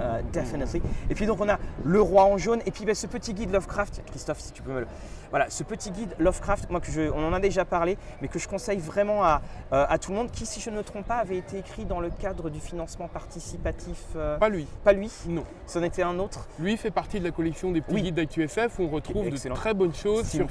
Euh, 0.00 0.20
definitely. 0.32 0.82
Et 1.10 1.14
puis 1.14 1.26
donc 1.26 1.40
on 1.40 1.48
a 1.48 1.58
Le 1.84 2.00
Roi 2.00 2.24
en 2.24 2.38
jaune 2.38 2.60
et 2.66 2.70
puis 2.70 2.84
bah, 2.84 2.94
ce 2.94 3.06
petit 3.06 3.34
guide 3.34 3.52
Lovecraft, 3.52 4.02
Christophe 4.06 4.40
si 4.40 4.52
tu 4.52 4.62
peux 4.62 4.72
me 4.72 4.80
le... 4.80 4.86
Voilà, 5.30 5.48
ce 5.48 5.62
petit 5.62 5.92
guide 5.92 6.12
Lovecraft, 6.18 6.70
moi 6.70 6.80
que 6.80 6.90
je, 6.90 7.02
on 7.02 7.24
en 7.24 7.32
a 7.32 7.38
déjà 7.38 7.64
parlé, 7.64 7.96
mais 8.20 8.26
que 8.26 8.40
je 8.40 8.48
conseille 8.48 8.78
vraiment 8.80 9.22
à, 9.22 9.42
euh, 9.72 9.86
à 9.88 9.96
tout 9.96 10.10
le 10.10 10.16
monde, 10.16 10.32
qui 10.32 10.44
si 10.44 10.58
je 10.60 10.70
ne 10.70 10.76
me 10.78 10.82
trompe 10.82 11.06
pas 11.06 11.18
avait 11.18 11.36
été 11.36 11.58
écrit 11.58 11.84
dans 11.84 12.00
le 12.00 12.10
cadre 12.10 12.50
du 12.50 12.58
financement 12.58 13.06
participatif. 13.06 14.02
euh, 14.16 14.38
Pas 14.38 14.48
lui. 14.48 14.66
pas 14.82 14.92
lui, 14.92 15.08
Non. 15.28 15.44
c'en 15.66 15.84
était 15.84 16.02
un 16.02 16.18
autre? 16.18 16.48
Lui 16.58 16.76
fait 16.76 16.90
partie 16.90 17.20
de 17.20 17.24
la 17.24 17.30
collection 17.30 17.70
des 17.70 17.80
petits 17.80 17.94
Oui. 17.94 18.02
guides 18.02 18.16
d'ActuSF 18.16 18.78
où 18.80 18.82
on 18.84 18.88
retrouve 18.88 19.26
Excellent. 19.28 19.54
de 19.54 19.60
très 19.60 19.72
bonnes 19.72 19.94
choses 19.94 20.26
sur 20.28 20.50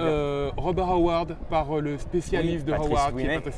euh, 0.00 0.50
Robert 0.58 0.90
Howard 0.90 1.36
par 1.48 1.74
le 1.80 1.96
spécialiste 1.96 2.66
Oui, 2.66 2.72
de 2.72 2.72
Patrice 2.72 2.90
Howard 2.98 3.16
qui 3.16 3.22
est 3.24 3.34
Patrice 3.36 3.54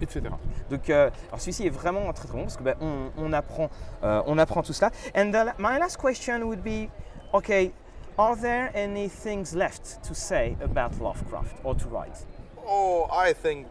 etc. 0.00 0.22
Donc, 0.70 0.88
euh, 0.90 1.10
alors 1.28 1.40
celui-ci 1.40 1.66
est 1.66 1.70
vraiment 1.70 2.12
très 2.12 2.28
très 2.28 2.36
bon 2.36 2.44
parce 2.44 2.56
que 2.56 2.62
ben, 2.62 2.74
on, 2.80 3.10
on 3.18 3.32
apprend, 3.32 3.70
euh, 4.02 4.22
on 4.26 4.38
apprend 4.38 4.62
tout 4.62 4.72
cela. 4.72 4.90
And 5.14 5.32
the, 5.32 5.54
my 5.58 5.78
last 5.78 5.98
question 5.98 6.42
would 6.42 6.62
be, 6.62 6.88
okay, 7.32 7.72
are 8.18 8.36
there 8.36 8.70
any 8.74 9.08
things 9.08 9.54
left 9.54 10.02
to 10.02 10.14
say 10.14 10.56
about 10.62 11.00
Lovecraft 11.00 11.56
or 11.64 11.74
to 11.76 11.88
write? 11.88 12.26
oh, 12.70 13.08
I 13.12 13.32
think 13.32 13.66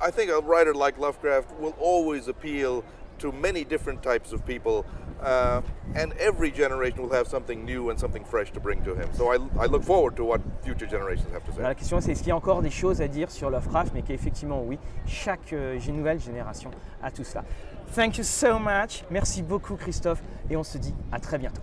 I 0.00 0.10
think 0.10 0.30
a 0.30 0.40
writer 0.40 0.74
like 0.74 0.98
Lovecraft 0.98 1.52
will 1.60 1.76
always 1.78 2.26
appeal 2.26 2.84
to 3.18 3.30
many 3.30 3.62
different 3.62 4.02
types 4.02 4.32
of 4.32 4.44
people, 4.44 4.84
uh, 5.22 5.62
and 5.94 6.12
every 6.18 6.50
generation 6.50 7.02
will 7.02 7.12
have 7.12 7.26
something 7.26 7.64
new 7.64 7.90
and 7.90 7.98
something 7.98 8.24
fresh 8.24 8.50
to 8.52 8.60
bring 8.60 8.82
to 8.82 8.94
him. 8.94 9.08
So 9.12 9.32
I, 9.32 9.38
I 9.58 9.66
look 9.66 9.82
forward 9.82 10.16
to 10.16 10.24
what 10.24 10.40
future 10.62 10.86
generations 10.86 11.32
have 11.32 11.44
to 11.44 11.52
say. 11.52 11.58
Voilà, 11.58 11.70
la 11.70 11.74
question 11.74 12.00
c'est 12.00 12.12
est-ce 12.12 12.20
qu'il 12.20 12.28
y 12.28 12.32
a 12.32 12.36
encore 12.36 12.62
des 12.62 12.70
choses 12.70 13.00
à 13.00 13.08
dire 13.08 13.30
sur 13.30 13.50
Lovecraft, 13.50 13.92
mais 13.94 14.02
qu'effectivement 14.02 14.62
oui, 14.62 14.78
chaque 15.06 15.52
euh, 15.52 15.78
nouvelle 15.92 16.20
génération 16.20 16.70
a 17.02 17.10
tout 17.10 17.24
cela. 17.24 17.44
Thank 17.94 18.18
you 18.18 18.24
so 18.24 18.58
much, 18.58 19.04
merci 19.10 19.42
beaucoup 19.42 19.76
Christophe, 19.76 20.22
et 20.50 20.56
on 20.56 20.62
se 20.62 20.78
dit 20.78 20.94
à 21.10 21.20
très 21.20 21.38
bientôt. 21.38 21.62